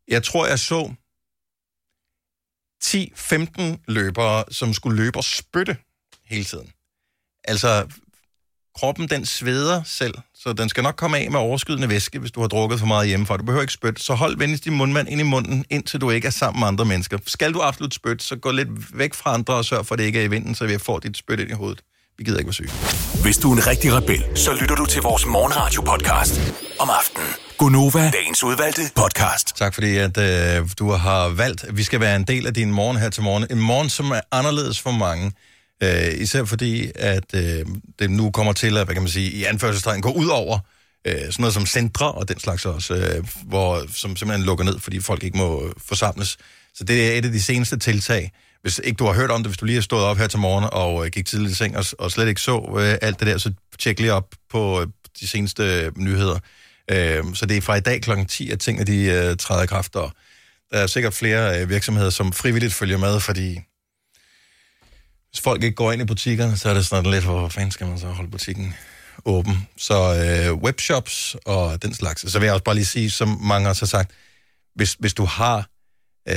[0.07, 0.93] Jeg tror, jeg så
[2.83, 5.77] 10-15 løbere, som skulle løbe og spytte
[6.25, 6.71] hele tiden.
[7.43, 7.87] Altså,
[8.75, 12.41] kroppen den sveder selv, så den skal nok komme af med overskydende væske, hvis du
[12.41, 13.37] har drukket for meget hjemmefra.
[13.37, 16.27] Du behøver ikke spytte, så hold venligst din mundmand ind i munden, indtil du ikke
[16.27, 17.17] er sammen med andre mennesker.
[17.25, 20.05] Skal du absolut spytte, så gå lidt væk fra andre og sørg for, at det
[20.05, 21.83] ikke er i vinden, så vi får dit spyt ind i hovedet.
[22.17, 22.71] Vi gider ikke være syge.
[23.21, 27.27] Hvis du er en rigtig rebel, så lytter du til vores morgenradio-podcast om aftenen.
[27.57, 29.55] Gunova, dagens udvalgte podcast.
[29.55, 32.71] Tak fordi, at øh, du har valgt, at vi skal være en del af din
[32.71, 33.47] morgen her til morgen.
[33.51, 35.31] En morgen, som er anderledes for mange.
[35.83, 37.65] Øh, især fordi, at øh,
[37.99, 40.59] det nu kommer til at, hvad kan man sige, i anførselstegn gå ud over
[41.07, 44.79] øh, sådan noget som centre og den slags også, øh, hvor, som simpelthen lukker ned,
[44.79, 46.37] fordi folk ikke må forsamles.
[46.73, 48.31] Så det er et af de seneste tiltag.
[48.67, 50.39] Hvis ikke du har hørt om det, hvis du lige har stået op her til
[50.39, 53.27] morgen og øh, gik tidligt i seng og, og slet ikke så øh, alt det
[53.27, 54.87] der, så tjek lige op på øh,
[55.19, 56.39] de seneste øh, nyheder.
[56.91, 58.11] Øh, så det er fra i dag kl.
[58.27, 60.11] 10, at tingene de, øh, træder i kraft, og
[60.71, 63.59] der er sikkert flere øh, virksomheder, som frivilligt følger med, fordi
[65.29, 67.87] hvis folk ikke går ind i butikkerne, så er det sådan lidt, hvor fanden skal
[67.87, 68.75] man så holde butikken
[69.25, 69.67] åben?
[69.77, 72.31] Så øh, webshops og den slags.
[72.31, 74.11] Så vil jeg også bare lige sige, som mange også har sagt,
[74.75, 75.69] hvis, hvis du har
[76.29, 76.35] øh,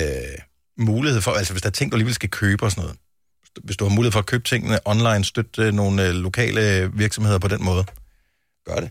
[0.81, 2.97] mulighed for, altså hvis der er ting, du alligevel skal købe og sådan noget,
[3.65, 7.39] hvis du har mulighed for at købe tingene online, støtte øh, nogle øh, lokale virksomheder
[7.39, 7.85] på den måde,
[8.67, 8.91] gør det.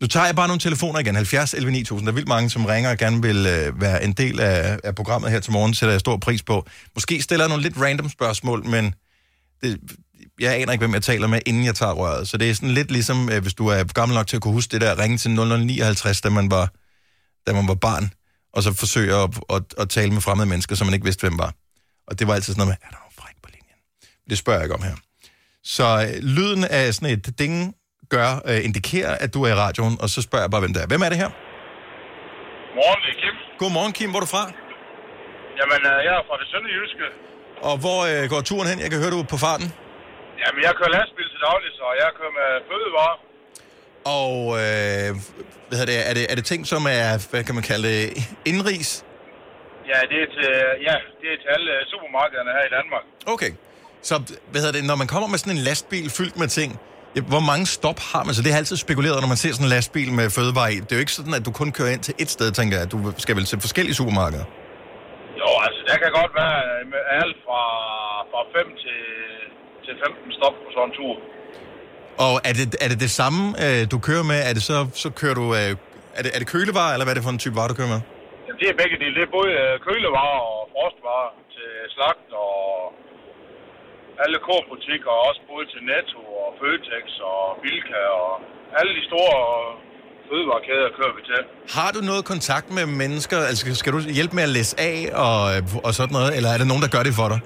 [0.00, 1.14] Nu tager jeg bare nogle telefoner igen.
[1.14, 2.06] 70 11 9000.
[2.06, 4.94] Der er vildt mange, som ringer og gerne vil øh, være en del af, af
[4.94, 5.74] programmet her til morgen.
[5.74, 6.66] Sætter jeg stor pris på.
[6.94, 8.94] Måske stiller jeg nogle lidt random spørgsmål, men
[9.62, 9.80] det,
[10.40, 12.28] jeg aner ikke, hvem jeg taler med, inden jeg tager røret.
[12.28, 14.54] Så det er sådan lidt ligesom, øh, hvis du er gammel nok til at kunne
[14.54, 16.72] huske det der, ringe til 0059, da man var,
[17.46, 18.12] da man var barn,
[18.54, 21.38] og så forsøge at, at, at tale med fremmede mennesker, som man ikke vidste, hvem
[21.44, 21.52] var.
[22.08, 23.78] Og det var altid sådan noget med, er der nogen fræk på linjen?
[24.30, 24.96] Det spørger jeg ikke om her.
[25.76, 27.54] Så øh, lyden af sådan et ding
[28.14, 30.80] gør, øh, indikerer, at du er i radioen, og så spørger jeg bare, hvem det
[30.82, 30.88] er.
[30.92, 31.30] Hvem er det her?
[32.78, 33.34] Morgen, det er Kim.
[33.60, 34.10] Godmorgen, Kim.
[34.12, 34.44] Hvor er du fra?
[35.58, 37.06] Jamen, øh, jeg er fra det sønderjyske.
[37.68, 38.78] Og hvor øh, går turen hen?
[38.84, 39.68] Jeg kan høre, du er på farten.
[40.42, 43.16] Jamen, jeg kører lastbil til daglig, så jeg kører med fødevarer.
[44.04, 45.08] Og øh,
[45.68, 48.00] hvad hedder det, er, det, er det ting, som er, hvad kan man kalde det,
[48.50, 49.04] indrigs?
[49.90, 50.50] Ja, det er til,
[50.88, 53.04] ja, det er til alle supermarkederne her i Danmark.
[53.34, 53.52] Okay.
[54.08, 54.14] Så
[54.50, 56.70] hvad hedder det, når man kommer med sådan en lastbil fyldt med ting,
[57.32, 58.32] hvor mange stop har man?
[58.36, 60.78] Så det er altid spekuleret, når man ser sådan en lastbil med fødevarer i.
[60.84, 62.86] Det er jo ikke sådan, at du kun kører ind til et sted, tænker jeg.
[62.94, 64.46] Du skal vel til forskellige supermarkeder.
[65.40, 66.58] Jo, altså, der kan godt være
[66.92, 67.62] med alt fra,
[68.30, 69.02] fra 5 til,
[69.84, 71.14] til 15 stop på sådan en tur.
[72.26, 74.38] Og er det er det, det samme, øh, du kører med?
[74.48, 75.46] Er det så, så kører du...
[75.60, 75.70] Øh,
[76.18, 77.92] er, det, er det kølevarer, eller hvad er det for en type varer, du kører
[77.94, 78.00] med?
[78.46, 79.14] Jamen, det er begge dele.
[79.18, 82.56] Det er både øh, kølevarer og frostvarer til slagt og
[84.24, 88.30] alle korbutikker, og også både til Netto og Føtex og Bilka og
[88.78, 89.36] alle de store
[90.28, 91.40] fødevarekæder kører vi til.
[91.78, 93.38] Har du noget kontakt med mennesker?
[93.50, 94.96] Altså, skal du hjælpe med at læse af
[95.26, 95.38] og,
[95.86, 96.30] og sådan noget?
[96.36, 97.40] Eller er det nogen, der gør det for dig?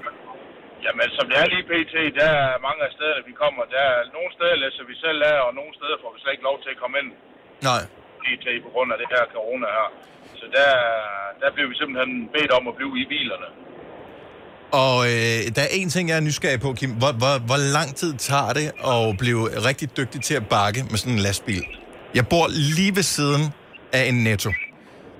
[0.97, 3.99] Jamen, som det er lige pt., der er mange af stederne, vi kommer, der er
[4.17, 6.71] nogle steder læser vi selv af, og nogle steder får vi slet ikke lov til
[6.73, 7.09] at komme ind.
[7.69, 7.81] Nej.
[8.23, 8.45] pt.
[8.65, 9.87] på grund af det her corona her.
[10.39, 10.71] Så der,
[11.41, 13.47] der bliver vi simpelthen bedt om at blive i bilerne.
[14.83, 16.91] Og øh, der er en ting, jeg er nysgerrig på, Kim.
[17.01, 20.97] Hvor, hvor, hvor lang tid tager det at blive rigtig dygtig til at bakke med
[21.01, 21.65] sådan en lastbil?
[22.17, 22.45] Jeg bor
[22.77, 23.43] lige ved siden
[23.97, 24.49] af en netto.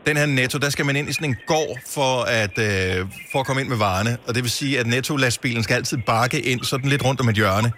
[0.10, 2.97] Den her netto, der skal man ind i sådan en gård for at, øh,
[3.32, 4.14] for at komme ind med varerne.
[4.28, 7.38] Og det vil sige, at netto-lastbilen skal altid bakke ind sådan lidt rundt om et
[7.41, 7.70] hjørne.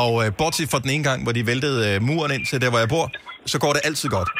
[0.00, 2.70] Og øh, bortset fra den ene gang, hvor de væltede øh, muren ind til der,
[2.72, 3.06] hvor jeg bor,
[3.52, 4.30] så går det altid godt.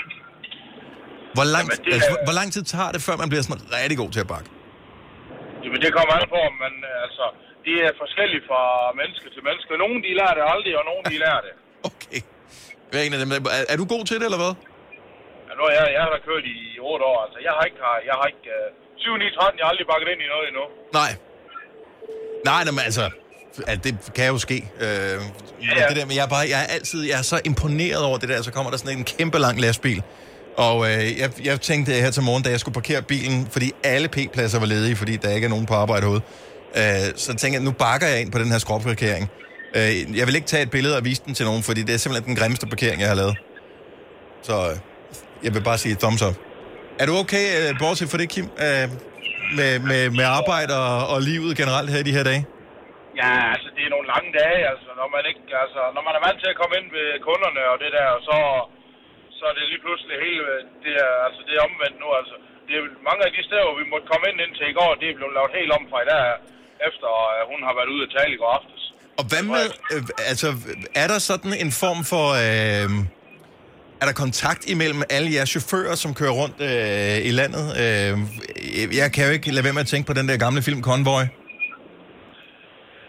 [1.37, 3.63] Hvor lang, Jamen, det altså, hvor, hvor lang tid tager det, før man bliver sådan
[3.79, 4.49] rigtig god til at bakke?
[5.63, 7.25] Jamen, det kommer an på, om man, øh, altså,
[7.67, 8.63] det er forskelligt fra
[9.01, 9.71] menneske til menneske.
[9.83, 11.53] Nogle, de lærer det aldrig, og nogle, de lærer det.
[12.91, 14.55] Hvad er, en af dem, er, er du god til det, eller hvad?
[15.59, 17.39] Nu er jeg, jeg har kørt i 8 år, altså.
[17.47, 17.79] Jeg har ikke,
[18.11, 20.65] jeg har ikke, øh, 7, 9, 13, jeg har aldrig bakket ind i noget endnu.
[21.01, 21.13] Nej.
[22.51, 23.05] Nej, nej, men altså,
[23.73, 24.59] at det kan jo ske.
[24.81, 25.17] Øh, ja,
[25.81, 25.87] ja.
[25.89, 28.29] Det der, men jeg er, bare, jeg er altid jeg er så imponeret over det
[28.29, 30.03] der, så kommer der sådan en kæmpe lang lastbil.
[30.57, 34.09] Og øh, jeg, jeg tænkte her til morgen, da jeg skulle parkere bilen, fordi alle
[34.09, 36.23] P-pladser var ledige, fordi der ikke er nogen på arbejde herude.
[36.77, 39.31] Øh, så tænkte jeg, nu bakker jeg ind på den her skråparkering.
[39.77, 41.99] Øh, jeg vil ikke tage et billede og vise den til nogen, fordi det er
[41.99, 43.37] simpelthen den grimmeste parkering, jeg har lavet.
[44.43, 44.77] Så øh,
[45.45, 46.37] jeg vil bare sige thumbs up.
[47.01, 48.87] Er du okay, øh, bortset for det, Kim, øh,
[49.59, 52.43] med, med, med arbejde og, og livet generelt her i de her dage?
[53.23, 56.23] Ja, altså, det er nogle lange dage, altså, når man ikke, altså, når man er
[56.27, 58.37] vant til at komme ind ved kunderne og det der, så,
[59.39, 60.51] så er det lige pludselig hele,
[60.85, 62.37] det er, altså, det er omvendt nu, altså.
[62.67, 65.07] Det er mange af de steder, hvor vi måtte komme ind indtil i går, det
[65.09, 66.25] er blevet lavet helt om fra i dag,
[66.89, 68.83] efter at hun har været ude at tale i går aftes.
[69.21, 70.49] Og hvad med, øh, altså,
[71.03, 72.89] er der sådan en form for, øh,
[74.05, 77.65] er der kontakt imellem alle jeres chauffører, som kører rundt øh, i landet?
[77.83, 78.13] Øh,
[79.01, 81.25] jeg kan jo ikke lade være med at tænke på den der gamle film Convoy.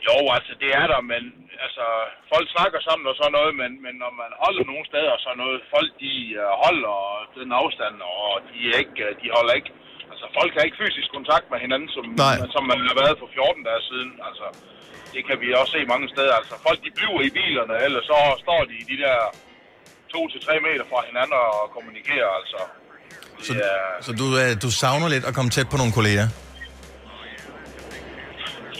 [0.07, 1.23] Jo, altså, det er der, men
[1.65, 1.85] altså,
[2.33, 5.41] folk snakker sammen og sådan noget, men, men når man holder nogle steder og sådan
[5.43, 6.97] noget, folk de uh, holder
[7.39, 9.71] den afstand, og de, er ikke, uh, de holder ikke,
[10.11, 12.35] altså folk har ikke fysisk kontakt med hinanden, som, Nej.
[12.55, 14.47] som man har været for 14 dage siden, altså.
[15.15, 16.55] Det kan vi også se mange steder, altså.
[16.67, 19.17] Folk de bliver i bilerne, eller så står de i de der
[20.13, 22.59] 2-3 meter fra hinanden og kommunikerer, altså.
[23.47, 23.53] Så,
[24.05, 26.27] så du, øh, du savner lidt at komme tæt på nogle kolleger?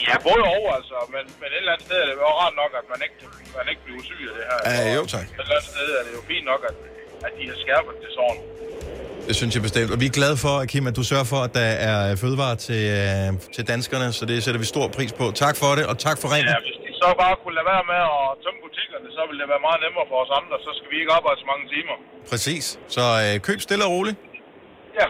[0.08, 0.98] Ja, både over, altså.
[1.16, 3.18] Men, men et eller andet sted er det jo rart nok, at man ikke,
[3.60, 4.58] man ikke bliver syg af det her.
[4.72, 5.26] Ja, jo, tak.
[5.26, 6.76] Et eller andet sted er det jo fint nok, at,
[7.28, 8.40] at de har skærpet det sådan.
[9.28, 9.92] Det synes jeg bestemt.
[9.92, 12.82] Og vi er glade for, Kim, at du sørger for, at der er fødevarer til,
[13.00, 15.26] øh, til danskerne, så det sætter vi stor pris på.
[15.44, 16.50] Tak for det, og tak for ringen.
[16.54, 16.60] Ja,
[17.06, 20.06] så bare kunne lade være med at tømme butikkerne, så ville det være meget nemmere
[20.12, 20.56] for os andre.
[20.66, 21.96] Så skal vi ikke arbejde så mange timer.
[22.32, 22.66] Præcis.
[22.96, 24.18] Så øh, køb stille og roligt.
[25.00, 25.08] Ja.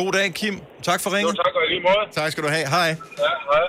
[0.00, 0.54] God dag, Kim.
[0.88, 1.34] Tak for ringen.
[1.36, 2.02] Jo, tak og lige måde.
[2.18, 2.66] Tak skal du have.
[2.76, 2.88] Hej.
[3.26, 3.64] Ja, hej.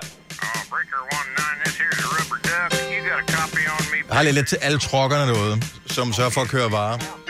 [4.08, 5.54] Jeg har lidt, lidt til alle trokkerne derude,
[5.96, 7.23] som sørger for at køre varer.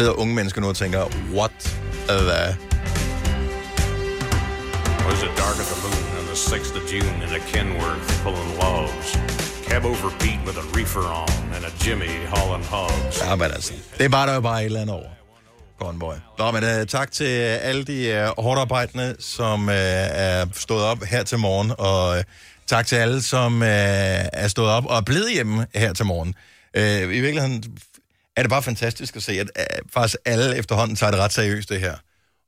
[0.00, 1.00] Sidder unge mennesker nu og tænker,
[1.34, 1.50] what
[2.08, 2.16] the...
[5.08, 8.52] Was it dark at the moon on the 6th of June in a Kenworth pulling
[8.62, 9.08] logs?
[9.68, 13.20] Cab over Pete with a reefer on and a Jimmy hauling hogs.
[13.20, 15.08] Ja, men altså, det var der jo bare et eller andet over.
[15.80, 16.14] Convoy.
[16.38, 21.04] Nå, men uh, tak til alle de uh, hårdt arbejdende, som uh, er stået op
[21.04, 22.22] her til morgen, og uh,
[22.66, 26.34] tak til alle, som uh, er stået op og er blevet hjemme her til morgen.
[26.76, 27.64] Uh, I virkeligheden
[28.36, 31.68] er det bare fantastisk at se, at øh, faktisk alle efterhånden tager det ret seriøst,
[31.68, 31.96] det her.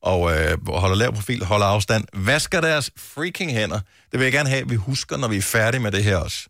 [0.02, 3.80] Og øh, holder lav profil, holder afstand, vasker deres freaking hænder.
[4.12, 6.16] Det vil jeg gerne have, at vi husker, når vi er færdige med det her
[6.16, 6.48] også.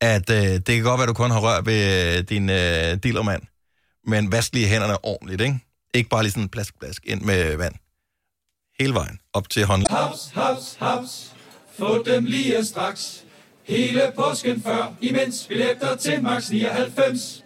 [0.00, 2.96] At øh, det kan godt være, at du kun har rør ved øh, din øh,
[3.02, 3.42] dealermand,
[4.06, 5.58] men vask lige hænderne ordentligt, ikke?
[5.94, 7.74] Ikke bare lige sådan plask, plask ind med vand.
[8.78, 9.86] Hele vejen op til hånden.
[9.90, 11.32] Haps, haps, haps.
[11.78, 13.24] Få dem lige straks.
[13.64, 17.45] Hele påsken før, imens billetter til max 99.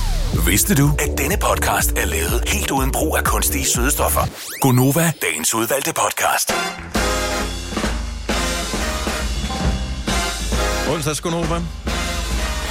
[0.39, 4.21] Vidste du, at denne podcast er lavet helt uden brug af kunstige sødestoffer?
[4.61, 6.53] Gonova, dagens udvalgte podcast.
[10.93, 11.61] Onsdags Gunova.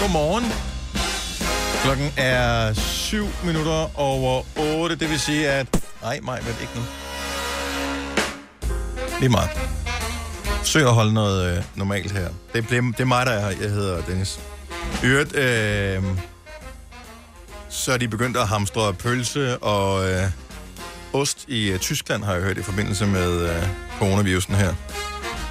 [0.00, 0.44] Godmorgen.
[1.84, 5.66] Klokken er 7 minutter over 8, det vil sige, at...
[6.02, 6.82] Nej, mig, vel ikke nu.
[9.20, 9.50] Lige meget.
[10.62, 12.28] Søg at holde noget øh, normalt her.
[12.54, 13.60] Det, det, det er mig, der er her.
[13.60, 14.40] Jeg hedder Dennis.
[15.02, 16.02] I øvrigt, øh,
[17.70, 20.22] så er de begyndt at hamstre pølse og øh,
[21.12, 23.68] ost i øh, Tyskland, har jeg hørt, i forbindelse med øh,
[23.98, 24.68] coronavirusen her.
[24.68, 24.74] De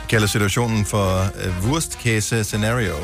[0.09, 2.95] kalder situationen for øh, worst-case scenario.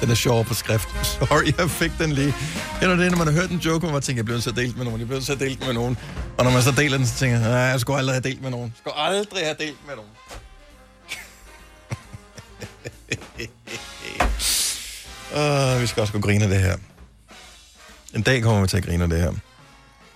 [0.00, 0.88] Den er sjov på skrift.
[1.18, 2.34] Sorry, jeg fik den lige.
[2.80, 4.50] Det er det, når man har hørt en joke, hvor man tænker, jeg bliver så
[4.50, 5.98] delt med nogen, jeg bliver så delt med nogen.
[6.38, 8.42] Og når man så deler den, så tænker jeg, nej, jeg skulle aldrig have delt
[8.42, 8.66] med nogen.
[8.66, 10.10] Jeg skulle aldrig have delt med nogen.
[15.76, 16.76] uh, vi skal også gå grine af det her.
[18.16, 19.32] En dag kommer vi til at grine af det her.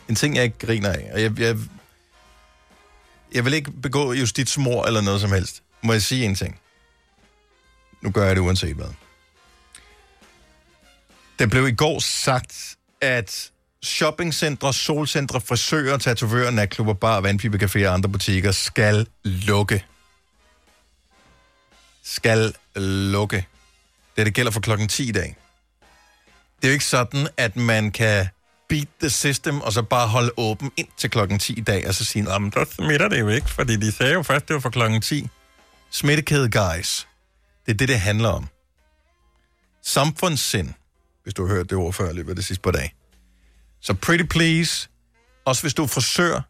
[0.09, 1.57] En ting, jeg ikke griner af, og jeg, jeg,
[3.35, 5.63] jeg vil ikke begå justitsmord eller noget som helst.
[5.83, 6.61] Må jeg sige en ting?
[8.03, 8.87] Nu gør jeg det uanset hvad.
[11.39, 13.51] Det blev i går sagt, at
[13.83, 19.85] shoppingcentre, solcentre, frisører, tatovører, natklubber, bar, vandpibecaféer og andre butikker skal lukke.
[22.03, 23.47] Skal lukke.
[24.17, 25.37] Det, det gælder for klokken 10 i dag.
[26.61, 28.27] Det er jo ikke sådan, at man kan
[28.69, 31.95] beat the system, og så bare holde åben ind til klokken 10 i dag, og
[31.95, 34.61] så sige, at der smitter det jo ikke, fordi de sagde jo først, det var
[34.61, 35.29] for klokken 10.
[35.91, 37.09] Smittekæde, guys.
[37.67, 38.49] Det er det, det handler om.
[39.85, 40.69] Samfundssind,
[41.23, 42.95] hvis du har hørt det ord før i løbet af det sidste par dage.
[43.81, 44.89] Så pretty please,
[45.45, 46.41] også hvis du er frisør,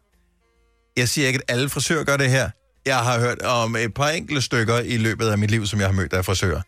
[0.97, 2.49] jeg siger ikke, at alle frisører gør det her.
[2.85, 5.87] Jeg har hørt om et par enkelte stykker i løbet af mit liv, som jeg
[5.87, 6.61] har mødt af frisører,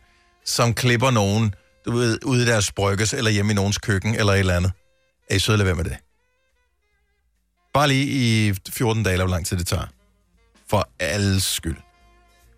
[0.46, 4.34] som klipper nogen, du ved, ude i deres brygges, eller hjemme i nogens køkken, eller
[4.34, 4.72] et eller andet.
[5.30, 5.98] Er I søde lade være med det?
[7.74, 8.06] Bare lige
[8.50, 9.88] i 14 dage, eller hvor lang tid det tager.
[10.70, 11.78] For alles skyld.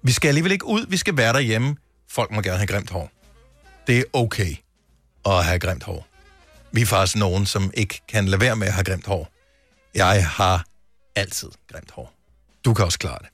[0.03, 1.76] Vi skal alligevel ikke ud, vi skal være derhjemme.
[2.09, 3.11] Folk må gerne have grimt hår.
[3.88, 4.55] Det er okay.
[5.26, 6.07] at have grimt hår.
[6.71, 9.32] Vi er faktisk nogen, som ikke kan lade være med at have grimt hår.
[9.95, 10.65] Jeg har
[11.15, 12.13] altid grimt hår.
[12.65, 13.30] Du kan også klare det.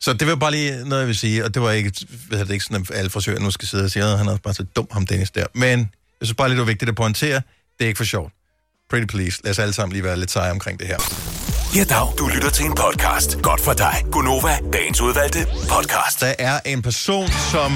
[0.00, 1.92] Så det var bare lige noget, jeg vil sige, og det var ikke,
[2.28, 4.36] ved det ikke sådan, at alle frisører nu skal sidde og sige, at han er
[4.36, 5.46] bare så dum, ham Dennis der.
[5.54, 5.78] Men
[6.20, 7.42] jeg synes bare lige, det var vigtigt at pointere,
[7.78, 8.32] det er ikke for sjovt.
[8.90, 10.98] Pretty please, lad os alle sammen lige være lidt seje omkring det her.
[11.76, 12.18] Ja, dag.
[12.18, 13.42] Du lytter til en podcast.
[13.42, 14.04] Godt for dig.
[14.12, 16.20] Gunova, dagens udvalgte podcast.
[16.20, 17.72] Der er en person, som...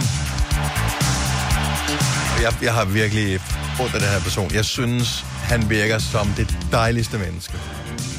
[2.42, 3.40] Jeg, jeg har virkelig
[3.80, 4.54] ondt af den her person.
[4.54, 7.54] Jeg synes, han virker som det dejligste menneske.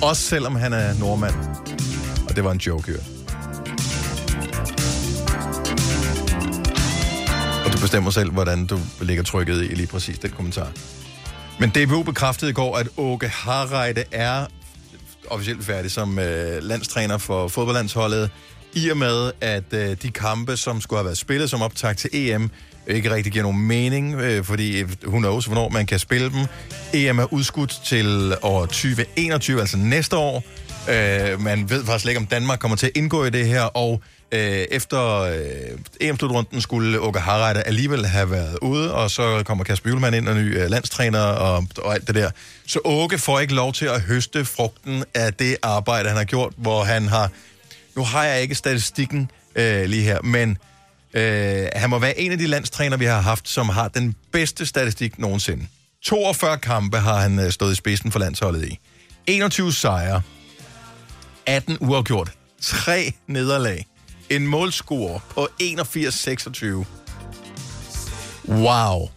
[0.01, 1.35] Også selvom han er nordmand.
[2.29, 3.20] Og det var en joke, jo.
[7.81, 10.71] Bestemmer selv, hvordan du lægger trykket i lige præcis den kommentar.
[11.59, 14.45] Men DBU bekræftede i går, at Åke Harreide er
[15.29, 18.29] officielt færdig som øh, landstræner for fodboldlandsholdet,
[18.73, 22.09] i og med, at øh, de kampe, som skulle have været spillet som optag til
[22.13, 22.49] EM,
[22.87, 26.45] ikke rigtig giver nogen mening, øh, fordi hun knows, hvornår man kan spille dem.
[26.93, 30.43] EM er udskudt til år 2021, altså næste år.
[30.89, 34.01] Øh, man ved faktisk ikke, om Danmark kommer til at indgå i det her, og
[34.31, 39.89] øh, efter øh, EM-slutrunden skulle Åke Harreide alligevel have været ude, og så kommer Kasper
[39.89, 42.29] Julemand ind og ny øh, landstræner og, og alt det der.
[42.67, 46.53] Så Åke får ikke lov til at høste frugten af det arbejde, han har gjort,
[46.57, 47.29] hvor han har...
[47.95, 50.57] Nu har jeg ikke statistikken øh, lige her, men
[51.13, 54.65] øh, han må være en af de landstræner, vi har haft, som har den bedste
[54.65, 55.67] statistik nogensinde.
[56.03, 58.79] 42 kampe har han øh, stået i spidsen for landsholdet i.
[59.27, 60.21] 21 sejre,
[61.45, 63.85] 18 uafgjort, 3 nederlag,
[64.35, 66.85] en målscore på 81-26.
[68.47, 69.09] Wow,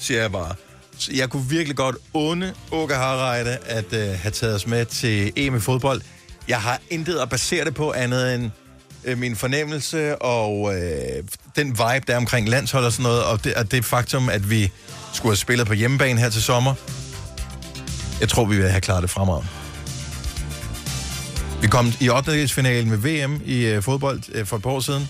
[0.00, 0.54] siger jeg bare.
[0.98, 5.32] Så jeg kunne virkelig godt onde Åke Harreide at øh, have taget os med til
[5.36, 6.00] EM i fodbold.
[6.48, 8.50] Jeg har intet at basere det på andet end
[9.04, 11.24] øh, min fornemmelse og øh,
[11.56, 14.50] den vibe, der er omkring landshold og sådan noget, og det, og det faktum, at
[14.50, 14.70] vi
[15.12, 16.74] skulle have spillet på hjemmebane her til sommer.
[18.20, 19.57] Jeg tror, vi vil have klaret det fremad.
[21.62, 22.48] Vi kom i 8.
[22.48, 25.08] finalen med VM i øh, fodbold øh, for et par år siden.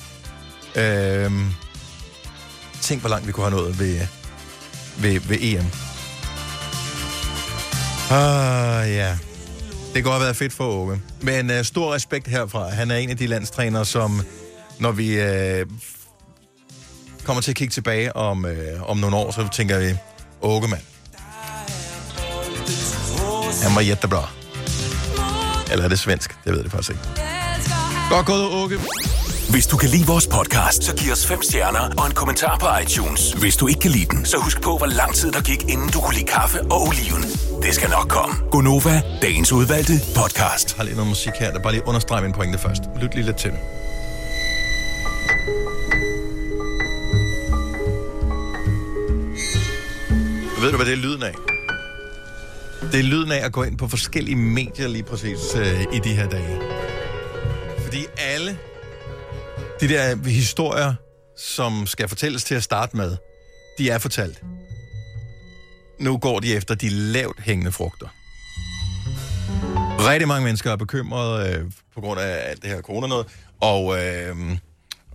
[0.77, 1.33] Øh,
[2.81, 4.07] tænk, hvor langt vi kunne have nået ved, øh,
[5.03, 5.65] ved, ved EM.
[8.11, 9.19] Ah, ja.
[9.95, 11.01] Det kunne have været fedt for Åge.
[11.21, 12.69] Men øh, stor respekt herfra.
[12.69, 14.23] Han er en af de landstrænere, som
[14.79, 15.67] når vi øh,
[17.25, 19.95] kommer til at kigge tilbage om, øh, om nogle år, så tænker vi,
[20.43, 20.83] Åge mand.
[23.63, 24.38] Han var jättebra.
[25.71, 26.37] Eller er det svensk?
[26.45, 27.03] Det ved jeg faktisk ikke.
[28.11, 28.79] Godt gået, Åke.
[29.51, 32.67] Hvis du kan lide vores podcast, så giv os fem stjerner og en kommentar på
[32.83, 33.33] iTunes.
[33.33, 35.89] Hvis du ikke kan lide den, så husk på, hvor lang tid der gik, inden
[35.89, 37.23] du kunne lide kaffe og oliven.
[37.63, 38.37] Det skal nok komme.
[38.51, 40.69] Gonova, dagens udvalgte podcast.
[40.69, 42.83] Jeg har lige noget musik her, der bare lige understreger min pointe først.
[43.01, 43.53] Lyt lige lidt til.
[50.61, 51.48] Ved du, hvad det er lyden af?
[52.83, 56.15] Det er lyden af at gå ind på forskellige medier lige præcis øh, i de
[56.15, 56.61] her dage.
[57.79, 58.59] Fordi alle
[59.81, 60.95] de der historier,
[61.37, 63.17] som skal fortælles til at starte med,
[63.79, 64.43] de er fortalt.
[66.01, 68.07] Nu går de efter de lavt hængende frugter.
[70.11, 71.65] Rigtig mange mennesker er bekymrede øh,
[71.95, 73.27] på grund af alt det her corona noget,
[73.61, 74.37] og, øh,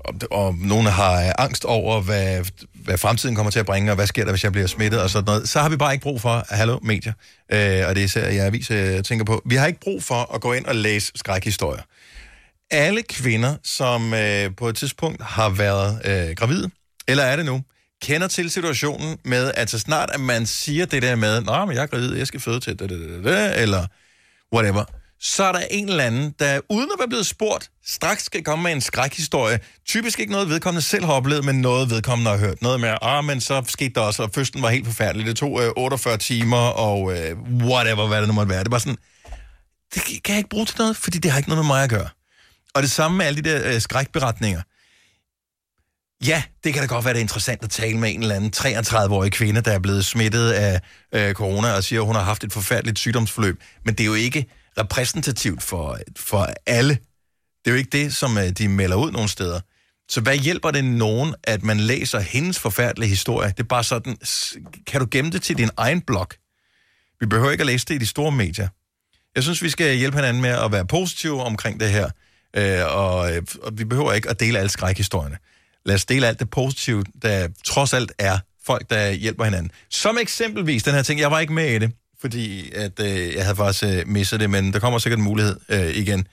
[0.03, 3.95] og, og nogle har øh, angst over, hvad, hvad fremtiden kommer til at bringe, og
[3.95, 5.49] hvad sker der, hvis jeg bliver smittet og sådan noget.
[5.49, 7.13] Så har vi bare ikke brug for, hallo, medier,
[7.51, 10.03] øh, og det er især jeg aviser, øh, jeg tænker på, vi har ikke brug
[10.03, 11.81] for at gå ind og læse skrækhistorier.
[12.71, 16.69] Alle kvinder, som øh, på et tidspunkt har været øh, gravide,
[17.07, 17.61] eller er det nu,
[18.01, 21.75] kender til situationen med, at så snart at man siger det der med, nej, men
[21.75, 23.87] jeg er gravid, jeg skal føde til det, det, det, det, eller
[24.53, 24.85] whatever,
[25.25, 28.63] så er der en eller anden, der uden at være blevet spurgt, straks skal komme
[28.63, 29.59] med en skrækhistorie.
[29.85, 32.61] Typisk ikke noget, vedkommende selv har oplevet, men noget, vedkommende har hørt.
[32.61, 35.27] Noget med, ah, men så skete der også, og fødslen var helt forfærdelig.
[35.27, 38.63] Det tog øh, 48 timer, og øh, whatever, hvad det nu måtte være.
[38.63, 38.97] Det var sådan,
[39.95, 41.89] det kan jeg ikke bruge til noget, fordi det har ikke noget med mig at
[41.89, 42.09] gøre.
[42.75, 44.61] Og det samme med alle de der øh, skrækberetninger.
[46.27, 48.53] Ja, det kan da godt være, det er interessant at tale med en eller anden
[48.57, 50.81] 33-årig kvinde, der er blevet smittet af
[51.13, 53.61] øh, corona, og siger, at hun har haft et forfærdeligt sygdomsforløb.
[53.85, 54.45] Men det er jo ikke
[54.77, 56.97] repræsentativt for, for alle.
[57.65, 59.59] Det er jo ikke det, som øh, de melder ud nogle steder.
[60.09, 63.47] Så hvad hjælper det nogen, at man læser hendes forfærdelige historie?
[63.47, 64.17] Det er bare sådan,
[64.87, 66.27] kan du gemme det til din egen blog?
[67.19, 68.67] Vi behøver ikke at læse det i de store medier.
[69.35, 72.09] Jeg synes, vi skal hjælpe hinanden med at være positive omkring det her.
[72.55, 75.37] Øh, og, øh, og vi behøver ikke at dele alle skrækhistorierne.
[75.85, 79.71] Lad os dele alt det positive, der trods alt er folk, der hjælper hinanden.
[79.89, 81.91] Som eksempelvis den her ting, jeg var ikke med i det,
[82.23, 85.59] fordi at, øh, jeg havde faktisk øh, misset det, men der kommer sikkert en mulighed
[85.69, 86.27] øh, igen.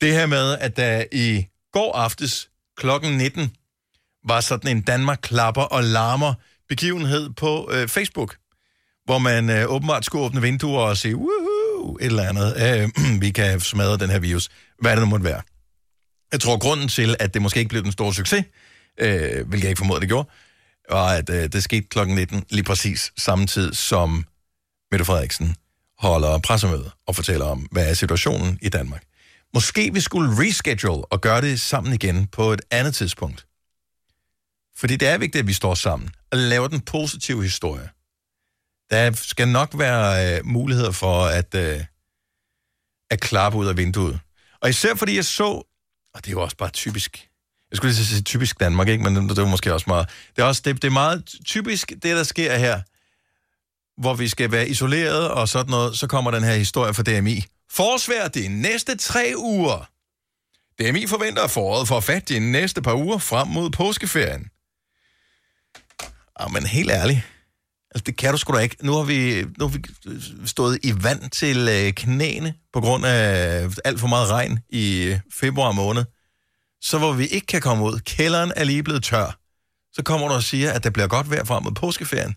[0.00, 3.52] Det her med, at der i går aftes klokken 19
[4.28, 6.34] var sådan en Danmark klapper og larmer
[6.68, 8.36] begivenhed på øh, Facebook,
[9.04, 12.54] hvor man øh, åbenbart skulle åbne vinduer og sige, woohoo, et eller andet.
[12.56, 14.48] Øh, vi kan smadre den her virus.
[14.80, 15.42] Hvad det nu måtte være.
[16.32, 18.44] Jeg tror, grunden til, at det måske ikke blev den store succes,
[19.00, 20.28] øh, hvilket jeg ikke formoder, det gjorde,
[20.90, 21.98] var, at øh, det skete kl.
[22.06, 24.24] 19 lige præcis samtidig som
[24.90, 25.56] Mette Frederiksen
[25.98, 29.02] holder pressemøde og fortæller om, hvad er situationen i Danmark.
[29.54, 33.46] Måske vi skulle reschedule og gøre det sammen igen på et andet tidspunkt.
[34.76, 37.90] Fordi det er vigtigt, at vi står sammen og laver den positive historie.
[38.90, 41.84] Der skal nok være øh, muligheder for at, øh,
[43.10, 44.20] at klappe ud af vinduet.
[44.60, 45.44] Og især fordi jeg så,
[46.14, 47.28] og det er jo også bare typisk,
[47.70, 49.04] jeg skulle lige sige typisk Danmark, ikke?
[49.04, 51.90] men det, det var måske også meget, det er, også, det, det er meget typisk
[51.90, 52.80] det, der sker her,
[53.98, 57.44] hvor vi skal være isoleret og sådan noget, så kommer den her historie fra DMI.
[57.70, 59.88] Forsvær de næste tre uger.
[60.78, 64.48] DMI forventer, at foråret får fat de næste par uger frem mod påskeferien.
[66.36, 67.20] Ah, men helt ærligt.
[67.90, 68.76] Altså, det kan du sgu da ikke.
[68.82, 73.06] Nu har vi, nu har vi øh, stået i vand til øh, knæene på grund
[73.06, 76.04] af øh, alt for meget regn i øh, februar måned.
[76.80, 79.38] Så hvor vi ikke kan komme ud, kælderen er lige blevet tør,
[79.92, 82.34] så kommer du og siger, at det bliver godt vejr frem mod påskeferien.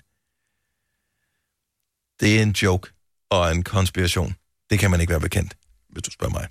[2.20, 2.90] Det er en joke
[3.32, 4.36] og en konspiration.
[4.70, 5.54] Det kan man ikke være bekendt,
[5.90, 6.48] hvis du spørger mig.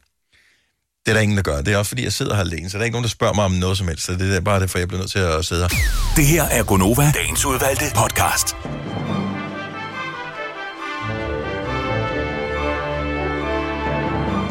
[1.07, 1.61] Det er der ingen, der gør.
[1.61, 3.35] Det er også fordi, jeg sidder her alene, så der er ikke nogen, der spørger
[3.35, 4.05] mig om noget som helst.
[4.05, 5.69] Så det er bare det, for jeg bliver nødt til at sidde her.
[6.17, 8.57] Det her er Gonova, dagens udvalgte podcast.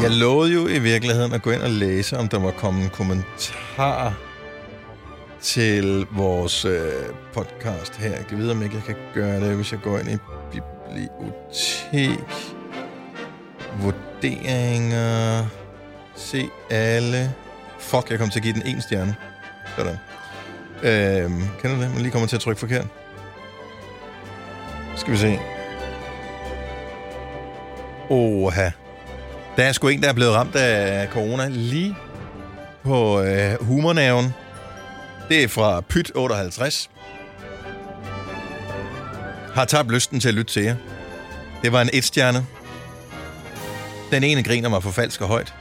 [0.02, 2.90] Jeg lovede jo i virkeligheden at gå ind og læse, om der var kommet en
[2.90, 4.14] kommentar
[5.42, 6.92] til vores øh,
[7.34, 8.10] podcast her.
[8.16, 10.18] Jeg kan vide, om ikke jeg kan gøre det, hvis jeg går ind i
[10.88, 12.20] bibliotek.
[13.82, 15.46] Vurderinger.
[16.16, 17.34] Se alle.
[17.80, 19.16] Fuck, jeg kom til at give den en stjerne.
[19.78, 19.98] Sådan.
[20.84, 21.92] Øhm, kender du det?
[21.92, 22.86] Man lige kommer til at trykke forkert.
[24.96, 25.40] Skal vi se.
[28.10, 28.70] Oha.
[29.58, 31.96] Der er sgu en, der er blevet ramt af corona lige
[32.84, 34.34] på øh, humornaven.
[35.30, 36.90] Det er fra Pyt 58.
[39.58, 40.76] Har tabt lysten til at lytte til jer.
[41.64, 42.46] Det var en etstjerne.
[44.12, 45.54] Den ene griner mig for falsk og højt.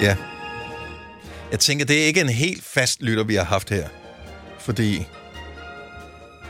[0.00, 0.16] Ja.
[1.50, 3.88] Jeg tænker, det er ikke en helt fast lytter, vi har haft her.
[4.58, 5.06] Fordi,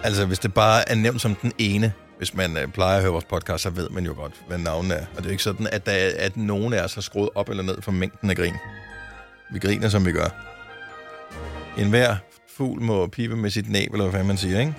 [0.02, 3.12] altså hvis det bare er nævnt som den ene, hvis man øh, plejer at høre
[3.12, 5.00] vores podcast, så ved man jo godt, hvad navnet er.
[5.00, 7.28] Og det er jo ikke sådan, at, der, er- at nogen af os har skruet
[7.34, 8.54] op eller ned for mængden af grin.
[9.52, 10.28] Vi griner, som vi gør.
[11.78, 12.16] En hver
[12.56, 14.74] fugl må pipe med sit næb, eller hvad man siger, ikke?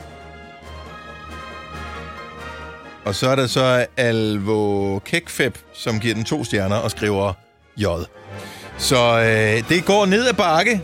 [3.05, 7.34] Og så er der så Alvo Kekfeb, som giver den to stjerner og skriver
[7.78, 7.86] J.
[8.78, 10.82] Så øh, det går ned ad bakke.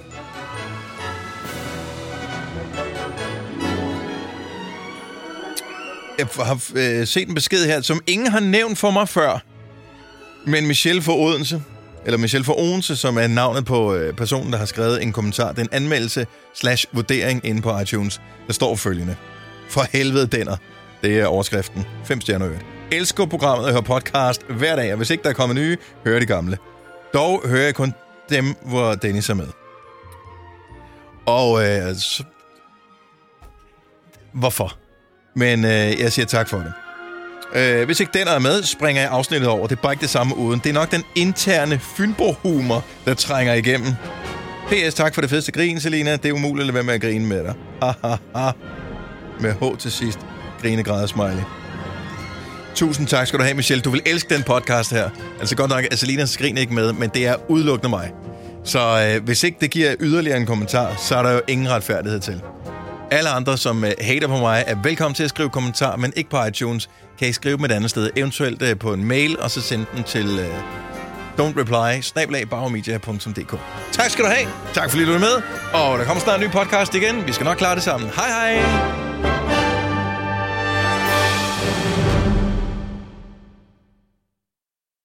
[6.18, 9.44] Jeg har øh, set en besked her, som ingen har nævnt for mig før.
[10.46, 11.62] Men Michelle fra Odense,
[12.06, 15.52] eller Michelle for Odense, som er navnet på øh, personen, der har skrevet en kommentar.
[15.52, 18.22] Den en anmeldelse slash vurdering inde på iTunes.
[18.48, 19.16] Der står følgende.
[19.70, 20.58] For helvede denner.
[21.02, 21.86] Det er overskriften.
[22.06, 22.66] 5 stjerner øvrigt.
[22.92, 26.20] Elsker programmet og hører podcast hver dag, og hvis ikke der er kommet nye, hører
[26.20, 26.58] de gamle.
[27.14, 27.94] Dog hører jeg kun
[28.30, 29.48] dem, hvor Dennis er med.
[31.26, 32.24] Og øh, så...
[34.34, 34.78] Hvorfor?
[35.36, 36.74] Men øh, jeg siger tak for det.
[37.56, 39.68] Øh, hvis ikke den er med, springer jeg afsnittet over.
[39.68, 40.62] Det er bare ikke det samme uden.
[40.64, 43.94] Det er nok den interne Fynbo-humor, der trænger igennem.
[44.68, 46.12] PS, tak for det fedeste grin, Selina.
[46.12, 47.54] Det er umuligt at lade være med at grine med dig.
[47.82, 48.52] Ha, ha, ha.
[49.40, 50.20] Med H til sidst.
[50.62, 51.44] Grinegræder smiley.
[52.76, 53.82] Tusind tak skal du have, Michelle.
[53.82, 55.10] Du vil elske den podcast her.
[55.40, 58.12] Altså godt nok, at Selina skriner ikke med, men det er udelukkende mig.
[58.64, 62.20] Så øh, hvis ikke det giver yderligere en kommentar, så er der jo ingen retfærdighed
[62.20, 62.42] til.
[63.14, 66.30] Alle andre, som øh, hater på mig, er velkommen til at skrive kommentar, men ikke
[66.30, 66.90] på iTunes.
[67.20, 69.86] Kan I skrive dem et andet sted, eventuelt øh, på en mail, og så sende
[69.96, 70.46] den til uh,
[71.40, 72.02] don'treply,
[73.92, 74.48] Tak skal du have.
[74.74, 75.42] Tak fordi du er med.
[75.74, 77.28] Og der kommer snart en ny podcast igen.
[77.28, 78.10] Vi skal nok klare det sammen.
[78.16, 79.13] Hej hej.